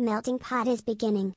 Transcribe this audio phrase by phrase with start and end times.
[0.00, 1.34] Melting pot is beginning.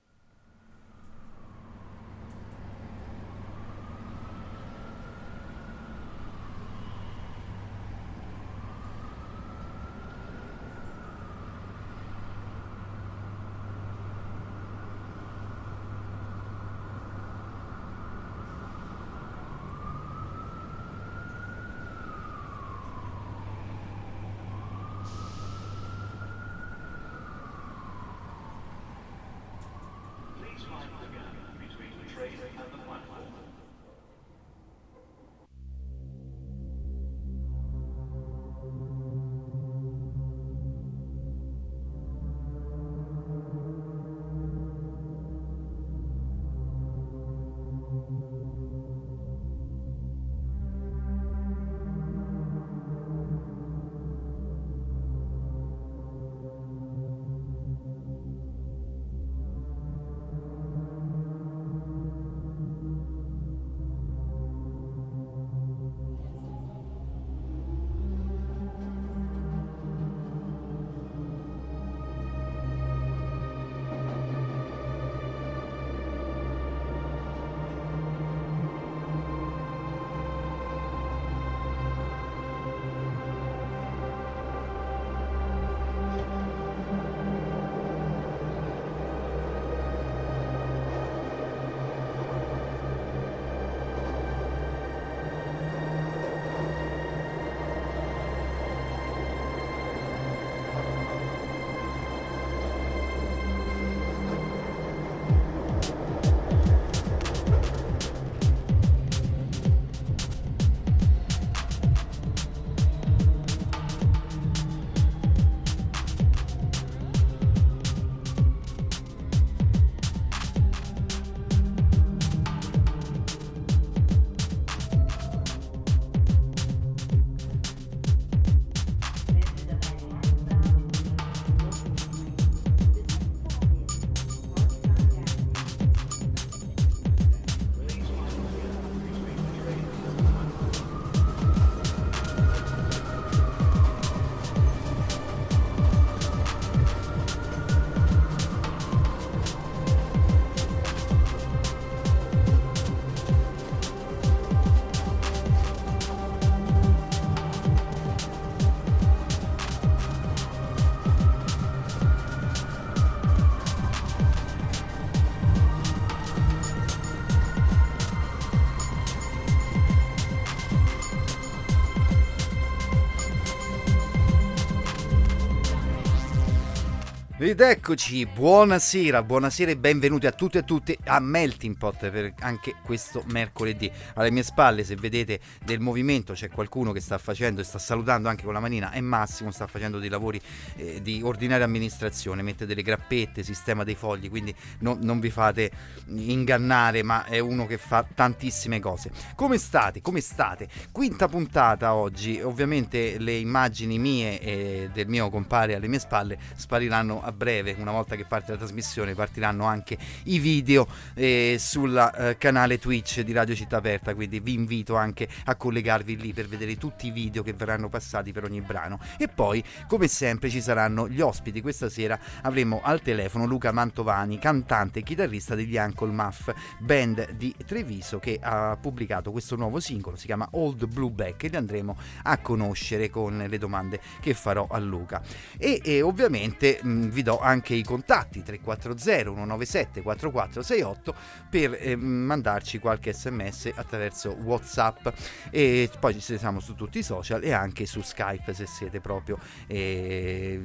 [177.46, 182.34] Ed eccoci, buonasera, buonasera e benvenuti a tutti e a tutte a Melting Pot per
[182.40, 183.92] anche questo mercoledì.
[184.14, 188.30] Alle mie spalle, se vedete del movimento, c'è qualcuno che sta facendo e sta salutando
[188.30, 190.40] anche con la manina, è Massimo, sta facendo dei lavori
[190.78, 195.70] eh, di ordinaria amministrazione, mette delle grappette, sistema dei fogli, quindi no, non vi fate
[196.06, 199.12] ingannare, ma è uno che fa tantissime cose.
[199.36, 200.00] Come state?
[200.00, 200.70] Come state?
[200.94, 207.22] Quinta puntata oggi, ovviamente le immagini mie e del mio compare alle mie spalle spariranno
[207.22, 212.38] a breve, una volta che parte la trasmissione, partiranno anche i video eh, sul eh,
[212.38, 216.78] canale Twitch di Radio Città Aperta, quindi vi invito anche a collegarvi lì per vedere
[216.78, 219.00] tutti i video che verranno passati per ogni brano.
[219.18, 221.62] E poi, come sempre, ci saranno gli ospiti.
[221.62, 227.54] Questa sera avremo al telefono Luca Mantovani, cantante e chitarrista degli Uncle Muff, band di
[227.66, 231.98] Treviso che ha pubblicato questo nuovo singolo, si chiama Old Blue Back e li andremo
[232.24, 235.22] a conoscere con le domande che farò a Luca.
[235.58, 241.16] E, e ovviamente mh, vi do anche i contatti 340 197 4468
[241.50, 245.08] per eh, mandarci qualche sms attraverso whatsapp.
[245.50, 249.40] E poi ci siamo su tutti i social e anche su skype se siete proprio
[249.68, 250.62] eh,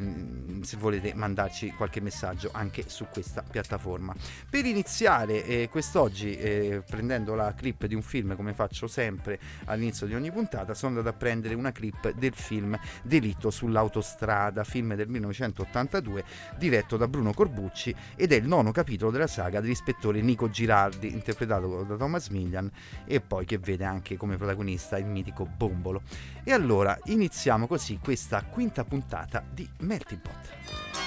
[0.62, 4.14] se volete mandarci qualche messaggio anche su questa piattaforma.
[4.48, 10.06] Per iniziare eh, quest'oggi eh, prendendo la clip di un film come faccio sempre all'inizio
[10.06, 15.08] di ogni puntata sono andato a prendere una clip del film Delitto sull'autostrada film del
[15.08, 16.24] 1982
[16.56, 21.84] diretto da Bruno Corbucci ed è il nono capitolo della saga dell'ispettore Nico Girardi, interpretato
[21.84, 22.70] da Thomas Millian
[23.04, 26.02] e poi che vede anche come protagonista il mitico Bombolo.
[26.44, 30.48] E allora iniziamo così questa quinta puntata di Melting Pot.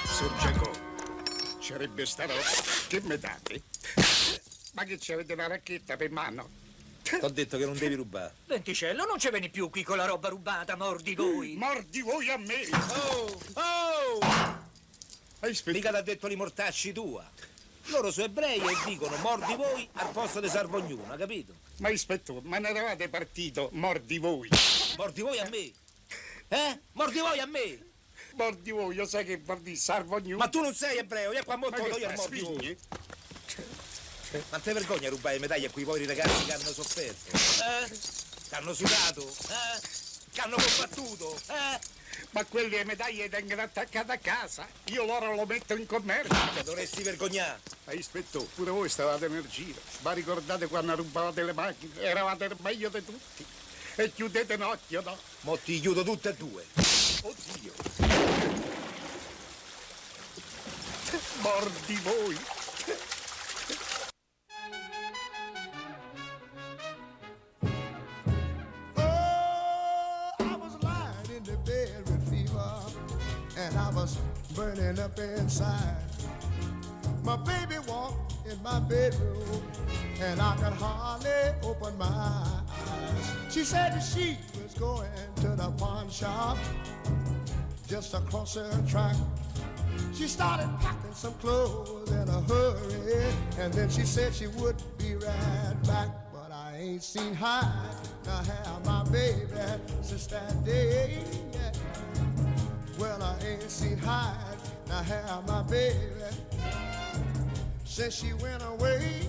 [0.04, 0.70] Sorgiaco,
[1.60, 2.32] sarebbe stata
[2.88, 3.62] che me date?
[4.74, 6.60] Ma che ci avete una racchetta per mano?
[7.02, 8.32] T'ho detto che non devi rubare.
[8.46, 11.56] Venticello, non ci vieni più qui con la roba rubata, mordi voi.
[11.56, 12.62] Mordi voi a me!
[12.72, 13.38] Oh!
[13.54, 14.70] Oh!
[15.66, 17.28] Mica t'ha detto li mortacci tua.
[17.86, 21.52] Loro sono ebrei e dicono mordi voi al posto di salvo ognuno, capito?
[21.78, 24.48] Ma ispettore, ma ne eravate partito, mordi voi.
[24.96, 25.72] Mordi voi a me.
[26.46, 26.80] Eh?
[26.92, 27.86] Mordi voi a me.
[28.34, 30.36] Mordi voi, io sai che dire salvo ognuno.
[30.36, 32.78] Ma tu non sei ebreo, io qua molto che io fai, mordi voi.
[34.50, 37.36] Ma te vergogna rubare medaglie a quei poveri ragazzi che hanno sofferto?
[37.36, 37.98] Eh?
[38.48, 39.28] Che hanno sudato?
[39.28, 39.80] Eh?
[40.30, 41.36] Che hanno combattuto?
[41.48, 42.01] Eh?
[42.30, 44.66] Ma quelle medaglie vengono attaccate a casa.
[44.84, 46.34] Io loro lo metto in commercio.
[46.64, 47.60] Dovresti vergognare.
[47.84, 49.80] Ma ispettore, pure voi stavate nel giro.
[50.00, 52.00] Ma ricordate quando rubavate le macchine?
[52.00, 53.44] Eravate il meglio di tutti.
[53.96, 55.16] E chiudete un occhio, no?
[55.42, 56.64] Mo ti chiudo tutte e due.
[57.22, 57.72] Oddio.
[61.40, 62.38] Mordi voi.
[75.18, 75.96] Inside.
[77.22, 79.62] My baby walked in my bedroom,
[80.20, 81.30] and I could hardly
[81.62, 83.32] open my eyes.
[83.48, 86.58] She said that she was going to the pawn shop
[87.86, 89.14] just across the track.
[90.14, 95.14] She started packing some clothes in a hurry, and then she said she would be
[95.14, 96.08] right back.
[96.32, 97.94] But I ain't seen hide
[98.24, 99.46] nor have my baby
[100.00, 101.18] since that day.
[102.98, 104.51] Well, I ain't seen hide
[104.92, 105.96] nor have my baby
[107.84, 109.26] since she went away.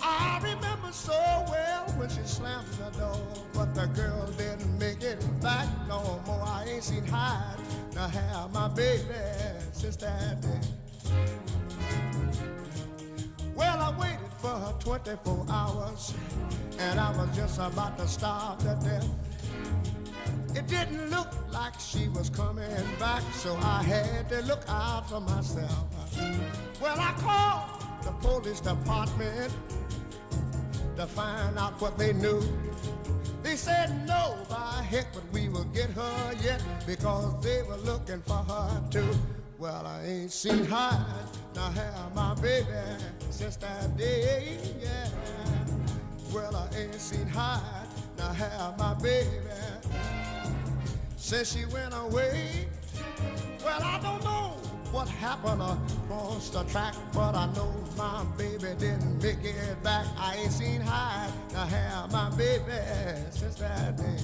[0.00, 1.12] I remember so
[1.50, 3.20] well when she slammed the door,
[3.52, 6.42] but the girl didn't make it back no more.
[6.46, 7.58] I ain't seen hide
[7.94, 9.04] nor have my baby
[9.72, 10.60] since that day.
[13.54, 16.14] Well, I waited for her 24 hours,
[16.78, 19.23] and I was just about to starve to death.
[20.54, 22.70] It didn't look like she was coming
[23.00, 25.86] back, so I had to look out for myself.
[26.80, 29.52] Well, I called the police department
[30.96, 32.40] to find out what they knew.
[33.42, 38.22] They said no, by heck, but we will get her yet because they were looking
[38.22, 39.10] for her too.
[39.58, 41.06] Well, I ain't seen her,
[41.56, 42.68] now have my baby
[43.30, 44.58] since that day.
[44.80, 45.08] Yeah.
[46.32, 49.28] Well, I ain't seen hide nor have my baby
[51.24, 52.66] since she went away.
[53.64, 54.58] Well, I don't know
[54.92, 60.06] what happened across the track, but I know my baby didn't make it back.
[60.18, 62.62] I ain't seen hide nor have my baby
[63.30, 64.18] since that day.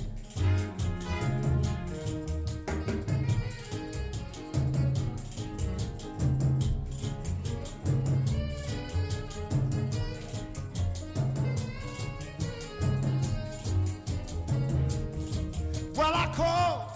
[15.96, 16.89] Well, I called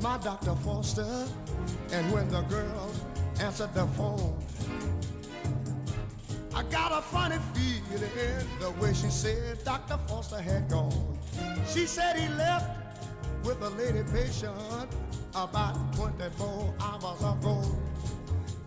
[0.00, 0.54] my Dr.
[0.56, 1.26] Foster,
[1.92, 2.90] and when the girl
[3.40, 4.36] answered the phone,
[6.54, 9.98] I got a funny feeling the way she said Dr.
[10.06, 11.18] Foster had gone.
[11.66, 12.70] She said he left
[13.44, 14.54] with a lady patient
[15.34, 17.62] about 24 hours ago.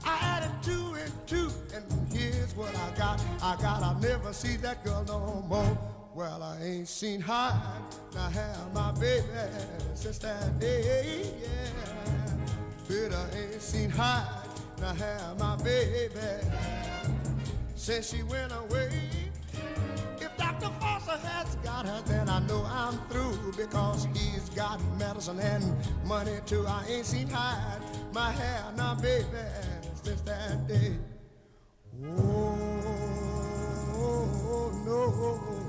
[0.06, 3.24] I added two and two, and here's what I got.
[3.42, 5.78] I got, I'll never see that girl no more.
[6.16, 7.60] Well, I ain't seen hide,
[8.14, 9.26] now have my baby
[9.96, 11.72] since that day, yeah.
[12.88, 14.28] But I ain't seen hide,
[14.80, 16.12] now have my baby
[17.76, 18.92] since she went away.
[20.22, 20.70] If Dr.
[20.80, 26.38] Foster has got her, then I know I'm through because he's got medicine and money
[26.46, 26.64] too.
[26.68, 27.82] I ain't seen hide,
[28.14, 29.26] my hair, now baby,
[30.04, 30.96] since that day.
[32.06, 32.56] Oh,
[34.86, 35.63] no.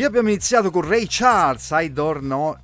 [0.00, 2.56] E abbiamo iniziato con Ray Charles, I Don't Know,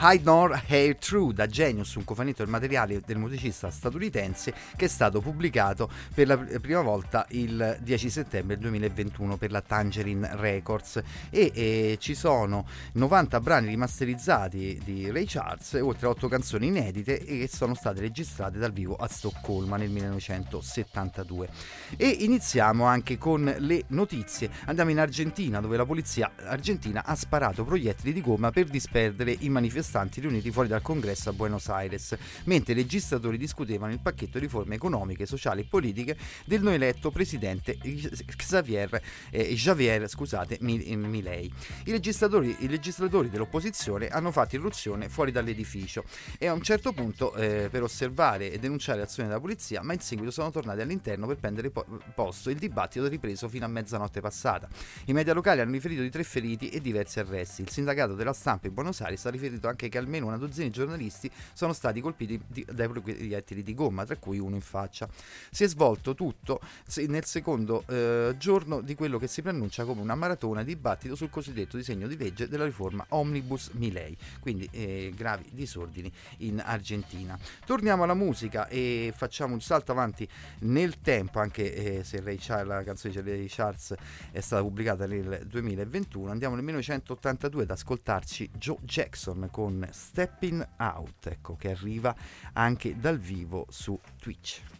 [0.00, 4.88] I Don't Hair True, da Genius, un cofanetto del materiale del musicista statunitense che è
[4.88, 11.02] stato pubblicato per la pr- prima volta il 10 settembre 2021 per la Tangerine Records
[11.30, 16.66] e eh, ci sono 90 brani rimasterizzati di Ray Charles e oltre a 8 canzoni
[16.66, 21.48] inedite e che sono state registrate dal vivo a Stoccolma nel 1972.
[21.96, 24.50] E iniziamo anche con le notizie.
[24.66, 29.48] Andiamo in Argentina dove la polizia argentina ha sparato proiettili di gomma per disperdere i
[29.48, 34.44] manifestanti riuniti fuori dal congresso a Buenos Aires, mentre i registratori discutevano il pacchetto di
[34.44, 41.52] riforme economiche, sociali e politiche del non eletto presidente Xavier, eh, Javier scusate, Milei.
[41.84, 46.04] I legislatori, I legislatori dell'opposizione hanno fatto irruzione fuori dall'edificio
[46.38, 50.00] e a un certo punto eh, per osservare e denunciare l'azione della polizia, ma in
[50.00, 52.50] seguito sono tornati all'interno per prendere po- posto.
[52.50, 54.68] Il dibattito è ripreso fino a mezzanotte passata.
[55.06, 57.62] I media locali hanno riferito di tre feriti e diversi arresti.
[57.62, 60.72] Il sindacato della stampa in Buenos Aires ha riferito anche che almeno una dozzina di
[60.72, 65.08] giornalisti sono stati colpiti di, dai proiettili di gomma, tra cui uno in faccia.
[65.50, 66.60] Si è svolto tutto
[67.06, 71.76] nel secondo eh, giorno di quello che si preannuncia come una maratona dibattito sul cosiddetto
[71.76, 77.38] disegno di legge della riforma Omnibus Milei, quindi eh, gravi disordini in Argentina.
[77.64, 80.28] Torniamo alla musica e facciamo un salto avanti
[80.60, 83.94] nel tempo, anche eh, se Charles, la canzone di Ray Charles
[84.30, 86.30] è stata pubblicata nel 2021.
[86.30, 89.17] Andiamo nel 1982 ad ascoltarci Joe Jackson
[89.50, 92.14] con Stepping Out, ecco, che arriva
[92.52, 94.77] anche dal vivo su Twitch.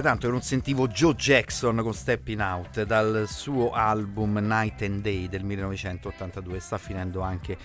[0.00, 5.02] Era tanto che non sentivo Joe Jackson con Stepping Out dal suo album Night and
[5.02, 6.58] Day del 1982.
[6.58, 7.56] Sta finendo anche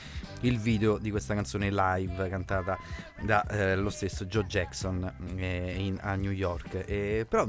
[0.42, 2.78] il video di questa canzone live cantata
[3.22, 6.84] dallo eh, stesso Joe Jackson eh, in, a New York.
[6.86, 7.48] E, però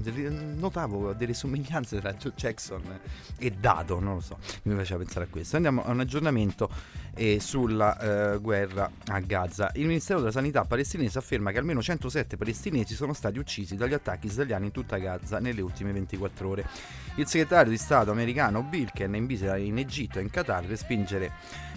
[0.55, 3.01] notavo delle somiglianze tra Joe Jackson
[3.39, 5.57] e Dado, non lo so, mi faceva pensare a questo.
[5.57, 6.71] Andiamo a un aggiornamento
[7.17, 9.71] eh, sulla eh, guerra a Gaza.
[9.75, 14.27] Il Ministero della Sanità palestinese afferma che almeno 107 palestinesi sono stati uccisi dagli attacchi
[14.27, 16.67] israeliani in tutta Gaza nelle ultime 24 ore.
[17.17, 20.77] Il segretario di Stato americano Bilken è in visita in Egitto e in Qatar per
[20.77, 21.33] spingere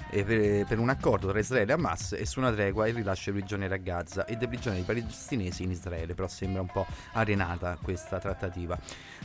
[0.09, 3.31] per, per, un accordo tra Israele e Hamas e su una tregua e il rilascio
[3.31, 7.77] dei prigionieri a Gaza e dei prigionieri palestinesi in Israele, però sembra un po' arenata
[7.81, 8.77] questa trattativa.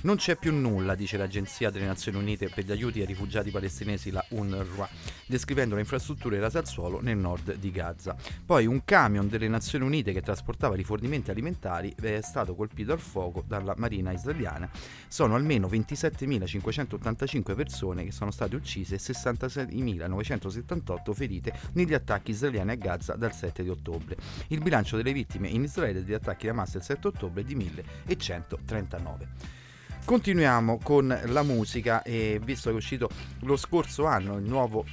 [0.04, 4.11] Non c'è più nulla, dice l'Agenzia delle Nazioni Unite per gli aiuti ai rifugiati palestinesi,
[4.11, 4.87] la UNRWA,
[5.26, 8.14] descrivendo le infrastrutture rase al suolo nel nord di Gaza.
[8.44, 13.42] Poi un camion delle Nazioni Unite che trasportava rifornimenti alimentari è stato colpito al fuoco
[13.46, 14.68] dalla marina israeliana.
[15.08, 22.73] Sono almeno 27.585 persone che sono state uccise e 66.970 78 ferite negli attacchi israeliani
[22.73, 24.16] a Gaza dal 7 di ottobre.
[24.49, 27.54] Il bilancio delle vittime in Israele degli attacchi di Hamas del 7 ottobre è di
[27.54, 29.62] 1139.
[30.04, 33.08] Continuiamo con la musica e visto che è uscito
[33.40, 34.84] lo scorso anno il nuovo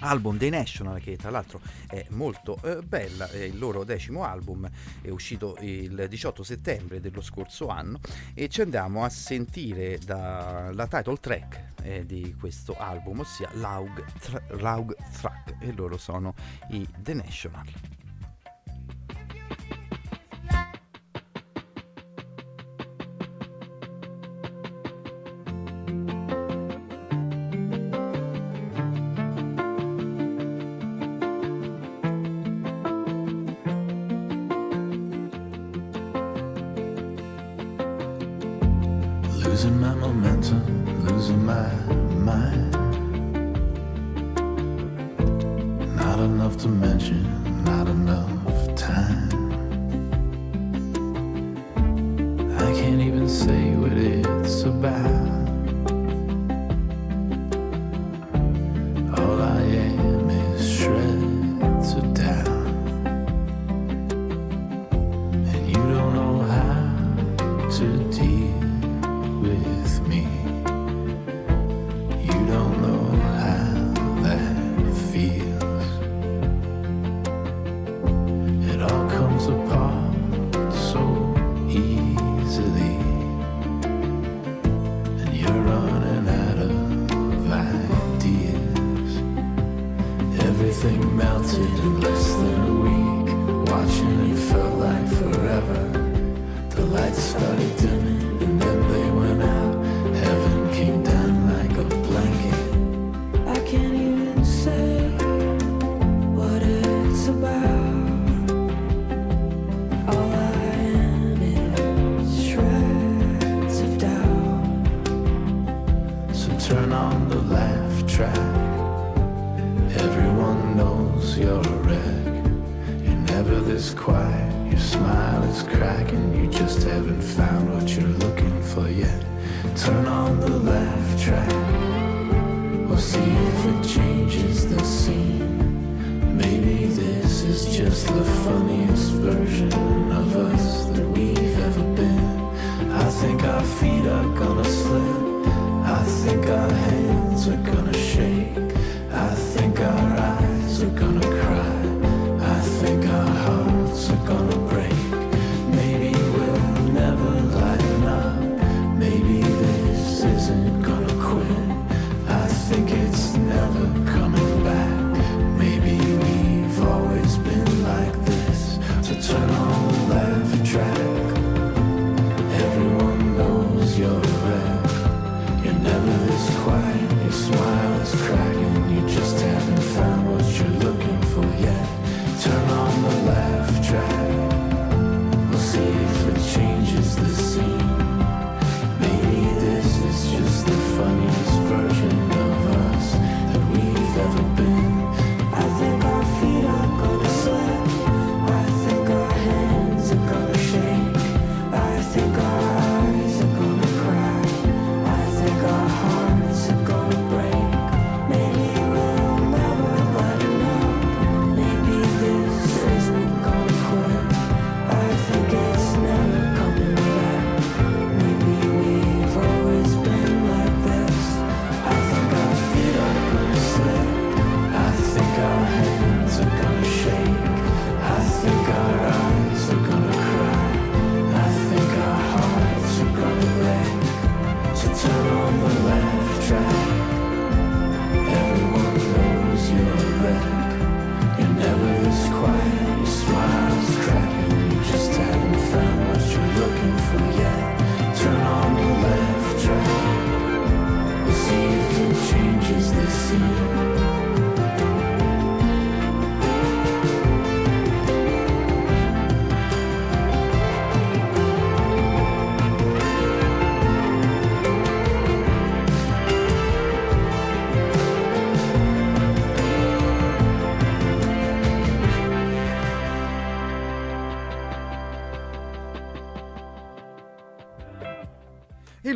[0.00, 4.66] album dei National che tra l'altro è molto eh, bella, è il loro decimo album,
[5.02, 8.00] è uscito il 18 settembre dello scorso anno
[8.32, 14.42] e ci andiamo a sentire dalla title track eh, di questo album, ossia Laug, Tra-
[14.58, 16.34] Laug Track e loro sono
[16.70, 17.97] i The National.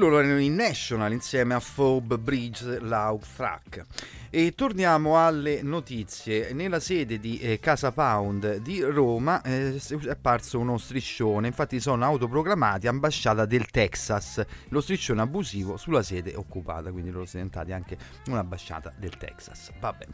[0.02, 3.84] Loro erano in National insieme a Phoebe Bridge Loud Track.
[4.30, 6.52] E torniamo alle notizie.
[6.52, 12.04] Nella sede di eh, Casa Pound di Roma eh, è apparso uno striscione, infatti sono
[12.04, 17.96] autoproclamati ambasciata del Texas, lo striscione abusivo sulla sede occupata, quindi loro sono diventati anche
[18.26, 19.70] un'ambasciata del Texas.
[19.78, 20.06] Vabbè.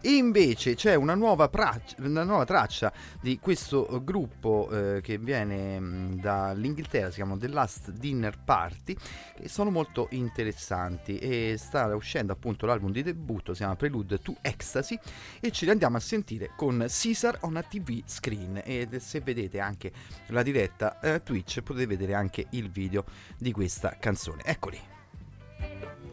[0.00, 5.78] E invece c'è una nuova, praccia, una nuova traccia di questo gruppo eh, che viene
[5.80, 8.96] mh, dall'Inghilterra, si chiamano The Last Dinner Party,
[9.36, 14.36] che sono molto interessanti e sta uscendo appunto l'album di debutto, si chiama Prelude to
[14.40, 14.98] Ecstasy
[15.40, 19.92] e ci andiamo a sentire con Caesar on a TV screen e se vedete anche
[20.28, 23.04] la diretta eh, Twitch potete vedere anche il video
[23.38, 24.42] di questa canzone.
[24.44, 26.05] Eccoli.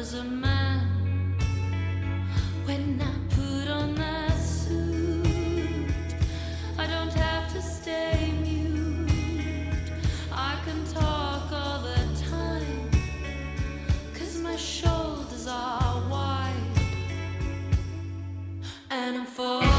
[0.00, 0.88] As a man
[2.64, 5.94] when I put on that suit.
[6.78, 9.90] I don't have to stay mute,
[10.32, 12.90] I can talk all the time,
[14.14, 16.78] 'cause my shoulders are wide.
[18.90, 19.69] And I'm falling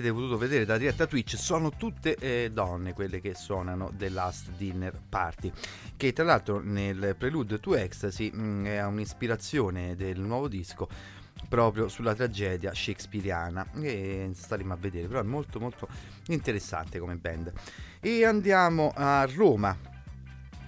[0.00, 4.50] avete potuto vedere da diretta Twitch, sono tutte eh, donne quelle che suonano The Last
[4.56, 5.52] Dinner Party,
[5.96, 10.88] che tra l'altro nel Prelude to Ecstasy mh, è un'ispirazione del nuovo disco
[11.48, 15.86] proprio sulla tragedia shakespeariana e staremo a vedere, però è molto molto
[16.28, 17.52] interessante come band.
[18.00, 19.76] E andiamo a Roma,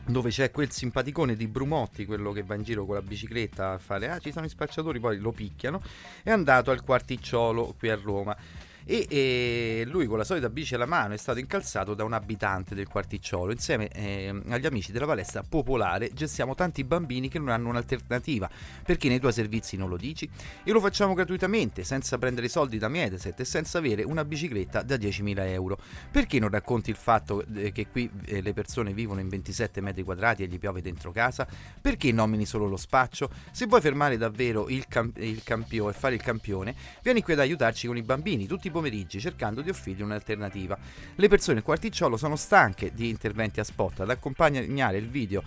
[0.05, 3.79] dove c'è quel simpaticone di Brumotti, quello che va in giro con la bicicletta a
[3.79, 5.83] fare ah ci sono i spacciatori, poi lo picchiano,
[6.23, 8.37] è andato al quarticciolo qui a Roma.
[8.85, 12.75] E, e lui con la solita bici alla mano è stato incalzato da un abitante
[12.75, 13.53] del quarticciolo.
[13.53, 18.49] Insieme eh, agli amici della palestra popolare gestiamo tanti bambini che non hanno un'alternativa.
[18.85, 20.29] Perché nei tuoi servizi non lo dici?
[20.65, 24.97] E lo facciamo gratuitamente senza prendere soldi da Mediaset e senza avere una bicicletta da
[24.97, 25.79] 10.000 euro.
[26.11, 30.03] Perché non racconti il fatto eh, che qui eh, le persone vivono in 27 metri
[30.03, 31.47] quadrati e gli piove dentro casa?
[31.81, 33.31] Perché nomini solo lo spaccio?
[33.51, 37.41] Se vuoi fermare davvero il, cam- il campio e fare il campione vieni qui ad
[37.41, 38.47] aiutarci con i bambini.
[38.47, 40.77] Tutti pomeriggi cercando di offrirgli un'alternativa.
[41.15, 45.45] Le persone del quarticciolo sono stanche di interventi a spot ad accompagnare il video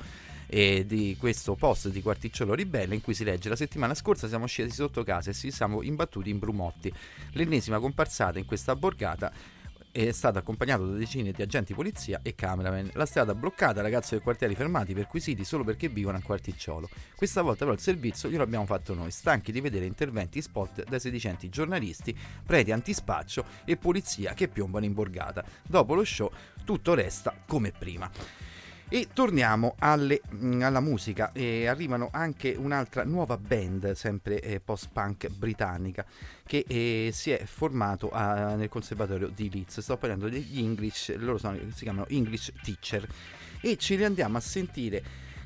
[0.47, 4.45] eh, di questo post di Quarticciolo Ribelle in cui si legge la settimana scorsa siamo
[4.45, 6.93] scesi sotto casa e ci siamo imbattuti in Brumotti.
[7.31, 9.31] L'ennesima comparsata in questa borgata
[10.03, 12.89] è stato accompagnato da decine di agenti polizia e cameraman.
[12.95, 16.89] La strada bloccata, ragazzi del quartiere fermati, perquisiti solo perché vivono a Quarticciolo.
[17.15, 20.99] Questa volta però il servizio glielo abbiamo fatto noi, stanchi di vedere interventi spot dai
[20.99, 22.13] sedicenti giornalisti,
[22.45, 25.45] preti antispaccio e polizia che piombano in borgata.
[25.65, 26.29] Dopo lo show
[26.65, 28.11] tutto resta come prima.
[28.87, 35.27] E torniamo alle- mh, alla musica e arrivano anche un'altra nuova band, sempre eh, post-punk
[35.29, 36.05] britannica,
[36.45, 39.79] che eh, si è formato a- nel conservatorio di Leeds.
[39.79, 43.07] Sto parlando degli English, loro sono- si chiamano English Teacher
[43.61, 45.03] e ce li andiamo a sentire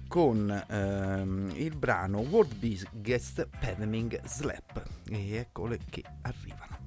[0.07, 4.83] con ehm, il brano World Biggest Paving Slap.
[5.09, 6.77] E eccole che arrivano.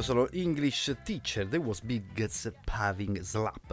[0.00, 3.69] Loro sono English Teacher, There Was Biggest Paving Slap.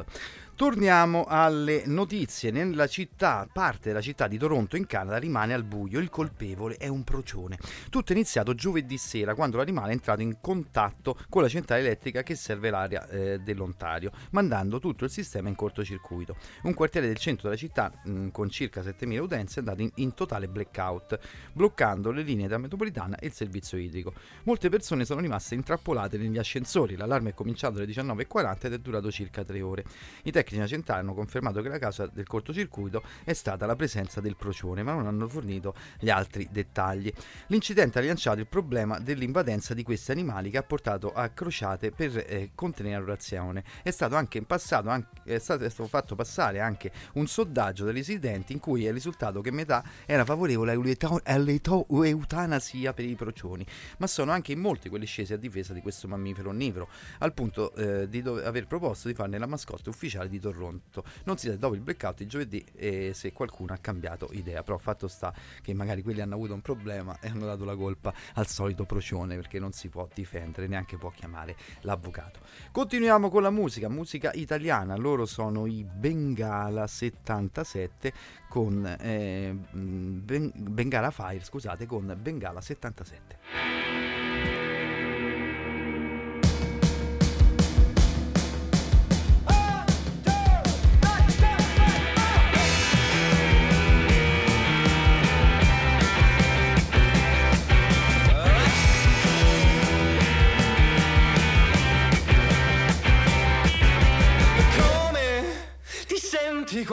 [0.57, 2.49] Torniamo alle notizie.
[2.49, 5.99] Nella città, parte della città di Toronto in Canada rimane al buio.
[5.99, 7.59] Il colpevole è un procione.
[7.91, 12.23] Tutto è iniziato giovedì sera quando l'animale è entrato in contatto con la centrale elettrica
[12.23, 16.35] che serve l'area eh, dell'Ontario, mandando tutto il sistema in cortocircuito.
[16.63, 20.15] Un quartiere del centro della città, mh, con circa 7.000 utenze, è andato in, in
[20.15, 21.19] totale blackout,
[21.53, 24.11] bloccando le linee della metropolitana e il servizio idrico.
[24.45, 26.95] Molte persone sono rimaste intrappolate negli ascensori.
[26.95, 29.85] L'allarme è cominciato alle 19.40 ed è durato circa 3 ore.
[30.23, 34.21] I tecnici della centrale hanno confermato che la causa del cortocircuito è stata la presenza
[34.21, 37.11] del procione, ma non hanno fornito gli altri dettagli.
[37.47, 42.17] L'incidente ha rilanciato il problema dell'invadenza di questi animali che ha portato a crociate per
[42.17, 43.63] eh, contenere la rotazione.
[43.83, 47.85] È stato anche in passato anche- è stato, è stato fatto passare anche un sondaggio
[47.85, 53.65] dai residenti in cui è risultato che metà era favorevole all'euta- all'eutanasia per i procioni,
[53.97, 57.73] ma sono anche in molti quelli scesi a difesa di questo mammifero onnivoro, al punto
[57.75, 61.03] eh, di dove- aver proposto di farne la mascotte ufficiale di Toronto.
[61.25, 64.77] Non si sa dopo il blackout di giovedì eh, se qualcuno ha cambiato idea, però
[64.77, 68.47] fatto sta che magari quelli hanno avuto un problema e hanno dato la colpa al
[68.47, 72.39] solito procione perché non si può difendere, neanche può chiamare l'avvocato.
[72.71, 78.13] Continuiamo con la musica, musica italiana, loro sono i Bengala 77
[78.49, 84.16] con eh, mm, Ben- Bengala Fire, scusate, con Bengala 77.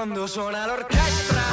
[0.06, 1.43] cuando suena la orquesta.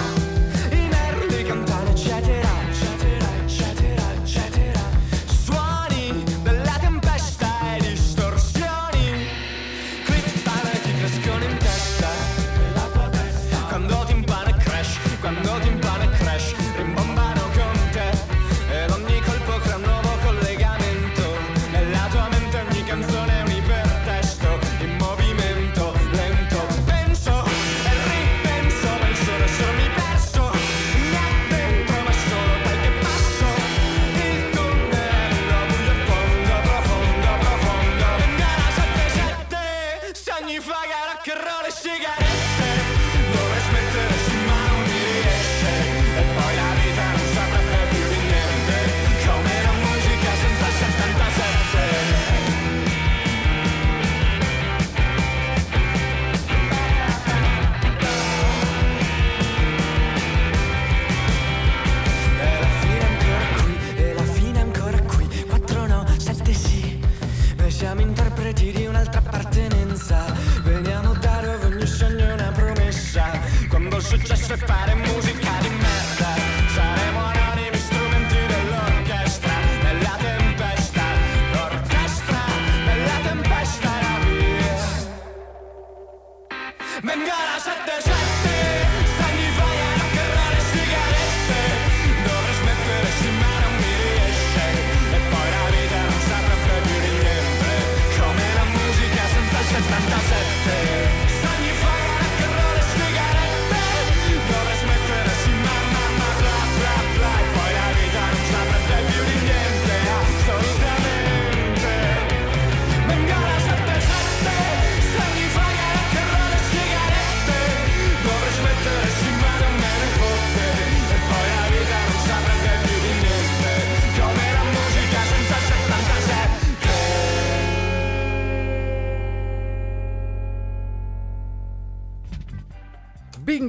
[74.54, 74.91] Il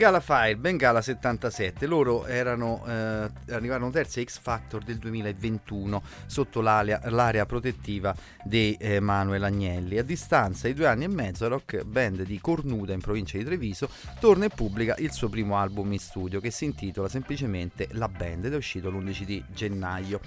[0.02, 7.46] Bengala Fire, Bengala 77, loro erano, eh, arrivarono terzi X Factor del 2021 sotto l'area,
[7.46, 9.98] protettiva di eh, Manuel Agnelli.
[9.98, 13.88] A distanza di due anni e mezzo rock band di Cornuda in provincia di Treviso
[14.18, 18.46] torna e pubblica il suo primo album in studio che si intitola semplicemente La Band
[18.46, 20.18] ed è uscito l'11 di gennaio.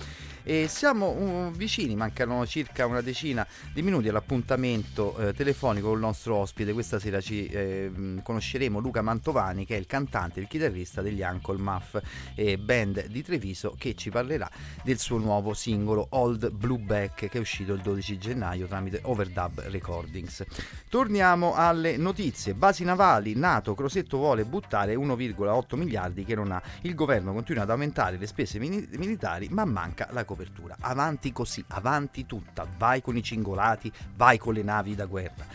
[0.48, 6.04] E siamo uh, vicini, mancano circa una decina di minuti all'appuntamento eh, telefonico con il
[6.04, 6.72] nostro ospite.
[6.72, 7.92] Questa sera ci eh,
[8.22, 11.98] conosceremo Luca Mantovani che è il cantante e il chitarrista degli Uncle Muff,
[12.36, 14.48] eh, band di Treviso che ci parlerà
[14.84, 20.44] del suo nuovo singolo Old Blueback che è uscito il 12 gennaio tramite Overdub Recordings.
[20.88, 22.54] Torniamo alle notizie.
[22.54, 26.62] Basi navali, NATO, Crosetto vuole buttare 1,8 miliardi che non ha.
[26.82, 30.34] Il governo continua ad aumentare le spese mini- militari ma manca la copertura.
[30.82, 35.46] Avanti così, avanti tutta, vai con i cingolati, vai con le navi da guerra.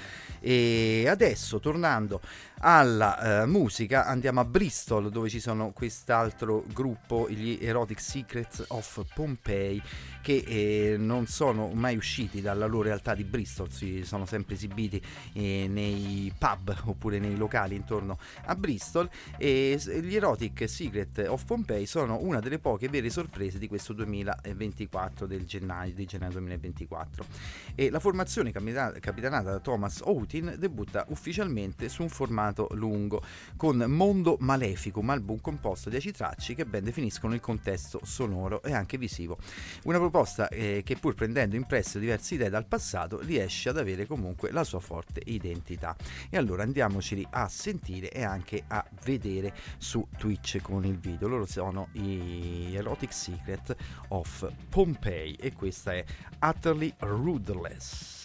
[0.41, 2.22] E adesso tornando
[2.61, 9.05] alla eh, musica andiamo a Bristol dove ci sono quest'altro gruppo, gli Erotic Secrets of
[9.14, 9.83] Pompeii
[10.21, 15.01] che eh, non sono mai usciti dalla loro realtà di Bristol, si sono sempre esibiti
[15.35, 21.87] eh, nei pub oppure nei locali intorno a Bristol e gli Erotic Secret of Pompeii
[21.87, 27.25] sono una delle poche vere sorprese di questo 2024 del gennaio, di gennaio 2024
[27.75, 33.23] e la formazione capita- capitanata da Thomas Outin debutta ufficialmente su un formato lungo
[33.57, 38.62] con Mondo Malefico, un album composto di 10 tracce che ben definiscono il contesto sonoro
[38.62, 39.39] e anche visivo.
[39.85, 44.07] Una proposta eh, che pur prendendo in prestito diverse idee dal passato riesce ad avere
[44.07, 45.97] comunque la sua forte identità.
[46.29, 51.29] E allora andiamoceli a sentire e anche a vedere su Twitch con il video.
[51.29, 53.77] Loro sono i Erotic Secret
[54.09, 56.05] of Pompeii e questa è
[56.41, 58.20] Utterly Rudeless.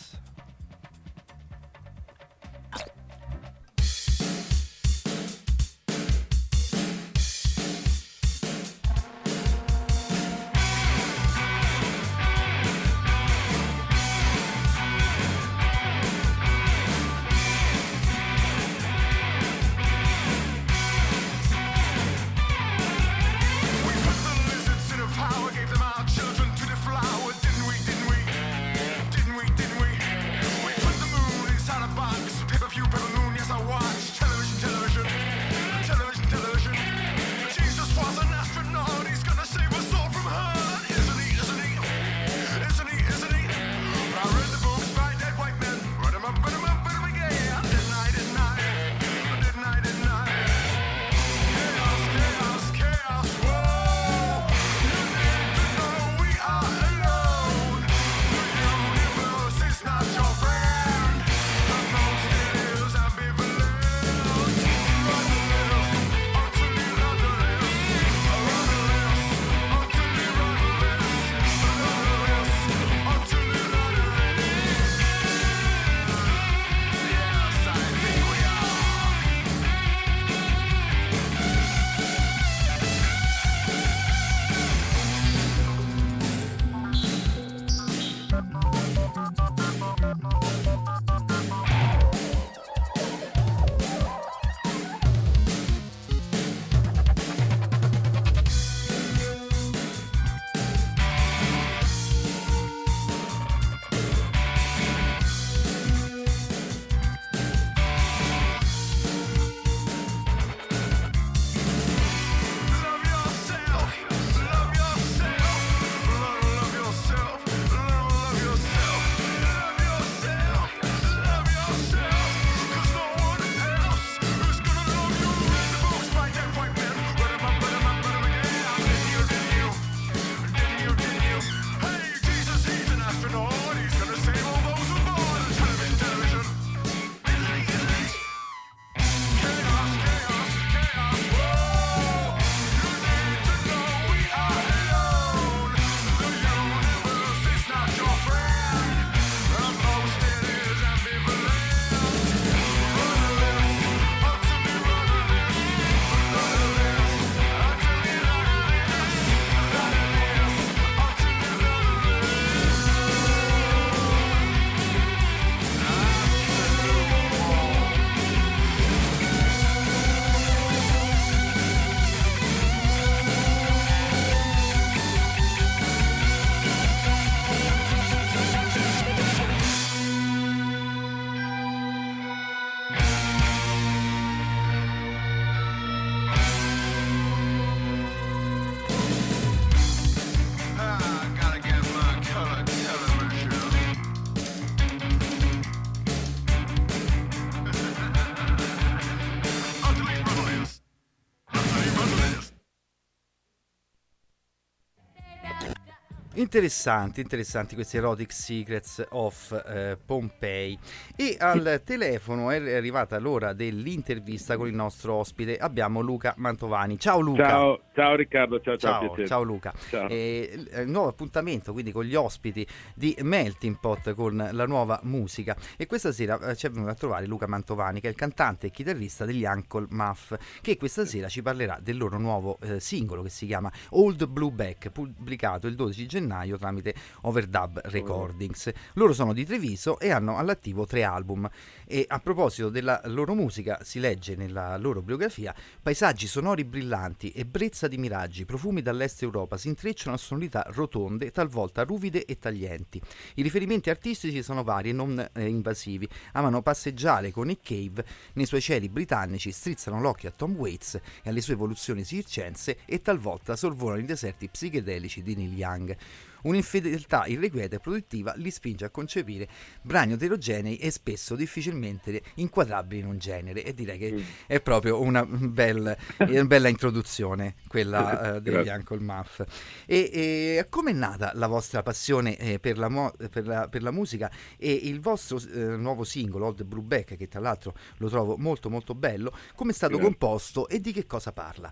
[206.56, 210.80] Interessanti, interessanti questi Erotic Secrets of eh, Pompei.
[211.14, 215.58] E al telefono è arrivata l'ora dell'intervista con il nostro ospite.
[215.58, 216.97] Abbiamo Luca Mantovani.
[216.97, 217.49] Ciao Luca.
[217.49, 219.74] Ciao, ciao Riccardo, ciao, ciao, Ciao, ciao Luca.
[219.89, 220.08] Ciao.
[220.08, 225.58] Eh, il nuovo appuntamento quindi con gli ospiti di Melting Pot con la nuova musica
[225.76, 228.68] e questa sera eh, ci è venuto a trovare Luca Mantovani che è il cantante
[228.68, 233.24] e chitarrista degli Uncle Muff che questa sera ci parlerà del loro nuovo eh, singolo
[233.24, 238.72] che si chiama Old Blue Back pubblicato il 12 gennaio tramite Overdub Recordings.
[238.93, 241.50] Loro sono di Treviso e hanno all'attivo tre album
[241.86, 247.88] e a proposito della loro musica si legge nella loro biografia paesaggi sonori brillanti, ebbrezza
[247.88, 253.02] di miraggi, profumi dall'est Europa si intrecciano a sonorità rotonde, talvolta ruvide e taglienti.
[253.36, 256.08] I riferimenti artistici sono vari e non eh, invasivi.
[256.34, 261.30] Amano passeggiare con Nick Cave nei suoi cieli britannici, strizzano l'occhio a Tom Waits e
[261.30, 265.98] alle sue evoluzioni circense e talvolta sorvolano i deserti psichedelici di Neil Young.
[266.46, 269.48] Un'infedeltà irrequieta e produttiva li spinge a concepire
[269.82, 275.26] brani eterogenei e spesso difficilmente inquadrabili in un genere e direi che è proprio una,
[275.26, 278.72] bel- una bella introduzione quella eh, degli Grazie.
[278.74, 279.43] Uncle Muff.
[279.86, 283.91] E, e com'è nata la vostra passione eh, per, la mo- per la- per la
[283.91, 288.70] musica e il vostro eh, nuovo singolo, Old Brubeck, che tra l'altro lo trovo molto
[288.70, 290.10] molto bello, come è stato Grazie.
[290.10, 291.72] composto e di che cosa parla?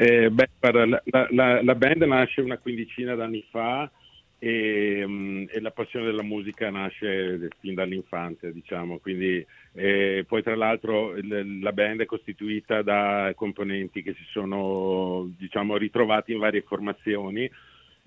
[0.00, 3.90] Eh, beh, la, la- la- band nasce una quindicina d'anni fa
[4.38, 8.98] e, mm, e la passione della musica nasce fin dall'infanzia, diciamo.
[8.98, 15.28] Quindi, eh, poi tra l'altro il- la band è costituita da componenti che si sono
[15.36, 17.50] diciamo, ritrovati in varie formazioni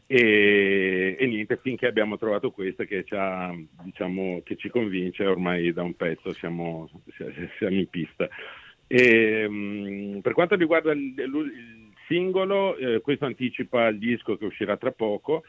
[0.08, 3.04] e, e niente, finché abbiamo trovato questa che
[3.84, 6.90] diciamo, che ci convince ormai da un pezzo, siamo,
[7.58, 8.30] siamo in pista.
[8.94, 14.76] E, mh, per quanto riguarda il, il singolo, eh, questo anticipa il disco che uscirà
[14.76, 15.44] tra poco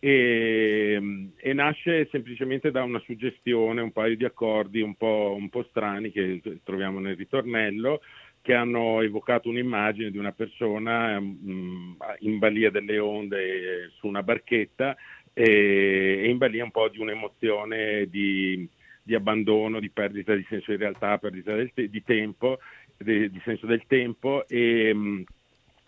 [0.00, 5.50] e, mh, e nasce semplicemente da una suggestione, un paio di accordi un po', un
[5.50, 8.00] po' strani che troviamo nel ritornello
[8.40, 14.96] che hanno evocato un'immagine di una persona mh, in balia delle onde su una barchetta
[15.34, 18.66] e, e in balia un po' di un'emozione di,
[19.02, 22.58] di abbandono, di perdita di senso di realtà, perdita del te- di tempo,
[22.96, 25.24] de- di senso del tempo e, mh,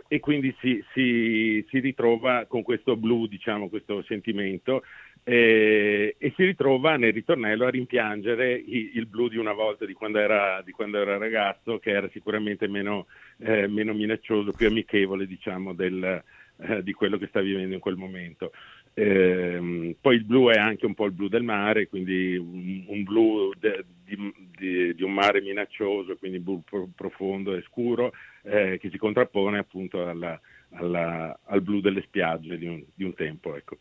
[0.08, 4.82] e quindi si, si- si ritrova con questo blu, diciamo, questo sentimento
[5.22, 9.92] eh, e si ritrova nel ritornello a rimpiangere i- il blu di una volta, di
[9.92, 13.06] quando era, di quando era ragazzo, che era sicuramente meno,
[13.38, 16.22] eh, meno minaccioso, più amichevole, diciamo, del,
[16.60, 18.52] eh, di quello che sta vivendo in quel momento.
[19.00, 23.02] Ehm, poi il blu è anche un po' il blu del mare, quindi un, un
[23.04, 24.16] blu de- di,
[24.58, 29.58] di- di un mare minaccioso, quindi blu pro- profondo e scuro, eh, che si contrappone
[29.58, 30.40] appunto alla-
[30.70, 33.54] alla- al blu delle spiagge di un, di un tempo.
[33.56, 33.76] Ecco.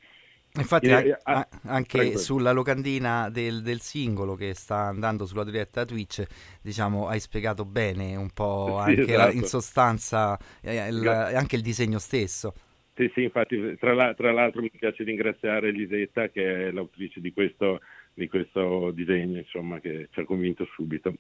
[0.53, 5.43] Infatti Eh, eh, ah, a- anche sulla locandina del, del singolo che sta andando sulla
[5.43, 6.26] diretta Twitch,
[6.61, 9.38] diciamo, hai spiegato bene un po' Sì, anche la- esatto.
[9.38, 11.36] in sostanza eh, il- Grazie.
[11.36, 12.53] anche il disegno stesso.
[12.97, 17.31] Sì, sì, infatti, tra, la- tra l'altro mi piace ringraziare Elisetta che è l'autrice di
[17.31, 17.79] questo,
[18.11, 21.13] di questo disegno, insomma, che ci ha convinto subito.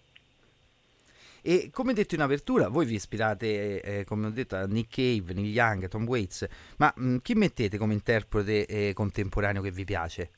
[1.43, 5.33] E come detto in apertura, voi vi ispirate, eh, come ho detto, a Nick Cave,
[5.35, 6.47] Neil Young, Tom Waits,
[6.77, 10.31] ma mh, chi mettete come interprete eh, contemporaneo che vi piace?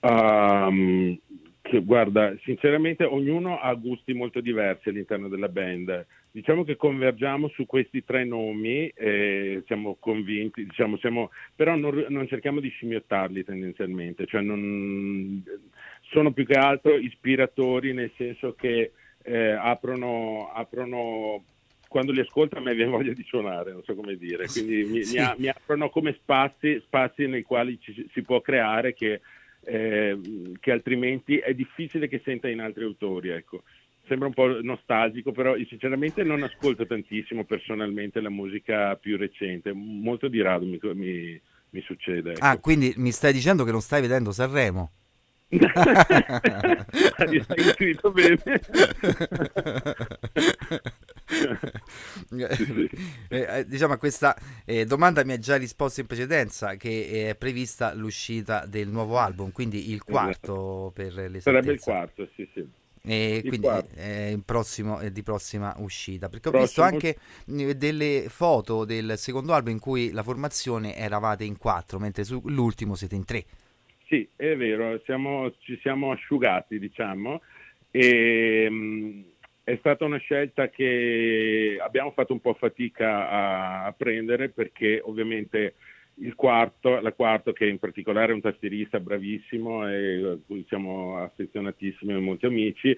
[0.00, 1.18] Ehm,
[1.62, 6.06] che, guarda, sinceramente ognuno ha gusti molto diversi all'interno della band.
[6.36, 12.28] Diciamo che convergiamo su questi tre nomi, eh, siamo convinti, diciamo, siamo, però non, non
[12.28, 15.42] cerchiamo di scimmiottarli tendenzialmente, cioè non,
[16.10, 21.42] sono più che altro ispiratori nel senso che eh, aprono, aprono
[21.88, 25.04] quando li ascolto a me viene voglia di suonare, non so come dire, quindi mi,
[25.04, 25.18] Sì.
[25.18, 29.22] mi mi aprono come spazi, spazi nei quali ci- si può creare che,
[29.64, 30.18] eh,
[30.60, 33.30] che altrimenti è difficile che senta in altri autori.
[33.30, 33.62] Ecco.
[34.08, 40.28] Sembra un po' nostalgico, però sinceramente non ascolto tantissimo personalmente la musica più recente, molto
[40.28, 41.40] di rado mi, mi-
[41.70, 42.30] mi succede.
[42.32, 42.44] ecco.
[42.44, 44.92] Ah, quindi mi stai dicendo che non stai vedendo Sanremo?
[45.48, 47.40] Hai
[47.74, 48.38] scritto bene.
[53.28, 57.34] Eh, eh, diciamo a questa eh, domanda mi hai già risposto in precedenza che è
[57.34, 61.36] prevista l'uscita del nuovo album, quindi il quarto per l'esattezza.
[61.36, 61.50] Esatto.
[61.50, 62.64] Sarebbe il quarto, sì, sì.
[63.06, 63.68] E Il quindi
[64.32, 66.28] in prossimo, è di prossima uscita.
[66.28, 66.66] Perché ho Prossimo.
[66.66, 71.98] visto anche eh, delle foto del secondo album in cui la formazione eravate in quattro,
[71.98, 73.44] mentre sull'ultimo siete in tre.
[74.08, 77.40] Sì, è vero, siamo- ci siamo asciugati, diciamo,
[77.90, 79.24] e mh,
[79.64, 85.74] è stata una scelta che abbiamo fatto un po' fatica a, a prendere perché ovviamente
[86.18, 92.12] il quarto, la quarto che in particolare è un tastierista bravissimo e cui siamo affezionatissimi
[92.12, 92.96] e molti amici.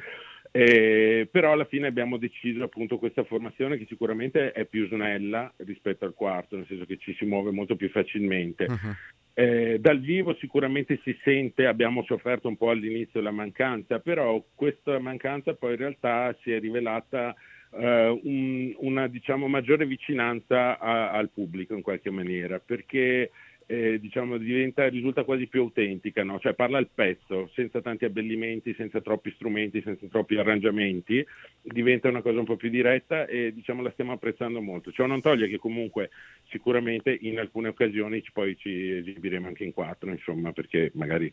[0.50, 6.04] Eh, però alla fine abbiamo deciso appunto questa formazione che sicuramente è più snella rispetto
[6.04, 8.66] al quarto, nel senso che ci si muove molto più facilmente.
[8.68, 8.96] Mhm.
[9.34, 14.98] Eh, dal vivo sicuramente si sente, abbiamo sofferto un po' all'inizio la mancanza, però questa
[14.98, 17.34] mancanza poi in realtà si è rivelata
[17.72, 23.30] eh, un- una diciamo, maggiore vicinanza a- al pubblico in qualche maniera, perché
[23.70, 26.38] eh, diciamo, diventa, risulta quasi più autentica, no?
[26.38, 31.22] cioè parla il pezzo, senza tanti abbellimenti, senza troppi strumenti, senza troppi arrangiamenti,
[31.60, 34.90] diventa una cosa un po' più diretta e diciamo, la stiamo apprezzando molto.
[34.90, 36.08] Ciò non toglie che comunque
[36.48, 41.30] sicuramente in alcune occasioni poi ci esibiremo anche in quattro, insomma, perché magari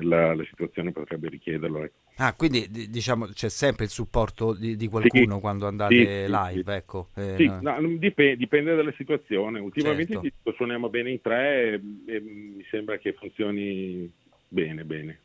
[0.00, 1.84] la, la situazione potrebbe richiederlo.
[1.84, 1.98] ecco.
[2.18, 5.40] Ah, quindi di- diciamo c'è sempre il supporto di, di qualcuno Sì.
[5.40, 6.76] quando andate Sì, live, sì.
[6.76, 7.10] ecco.
[7.14, 7.60] Eh, Sì, no.
[7.60, 9.58] no, dipende, dipende dalla situazione.
[9.60, 10.20] Ultimamente Certo.
[10.20, 14.10] dico, suoniamo bene in tre e, e mi sembra che funzioni
[14.48, 15.20] bene, bene.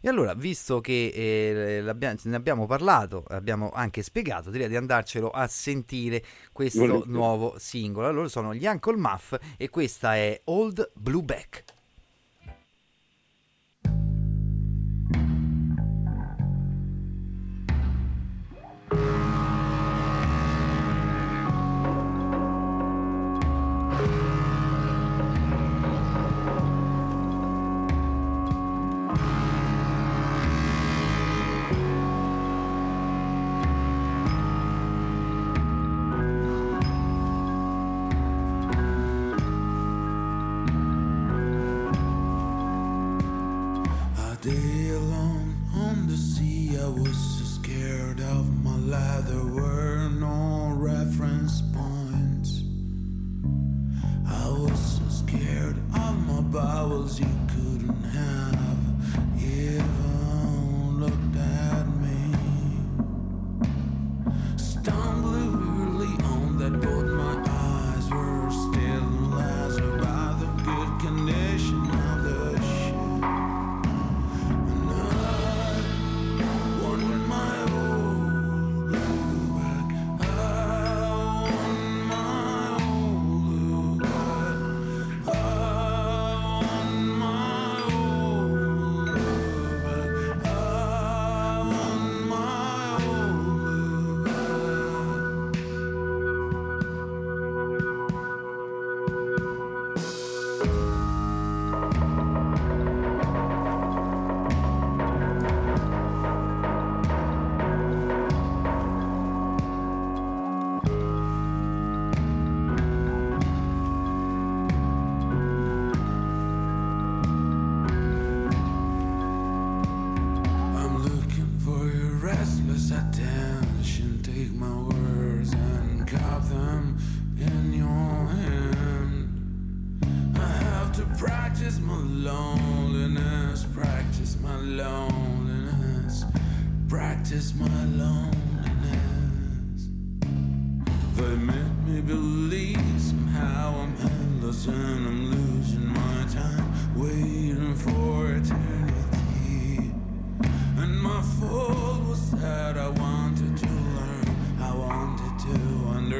[0.00, 5.46] E allora, visto che eh, ne abbiamo parlato, abbiamo anche spiegato, direi di andarcelo a
[5.48, 6.22] sentire
[6.52, 7.12] questo Volentieri.
[7.12, 8.06] nuovo singolo.
[8.06, 11.64] Allora sono gli Uncle Muff e questa è Old Blueback.
[11.66, 11.77] A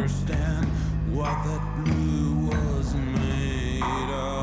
[0.09, 0.66] understand
[1.12, 4.38] what that blue was made of.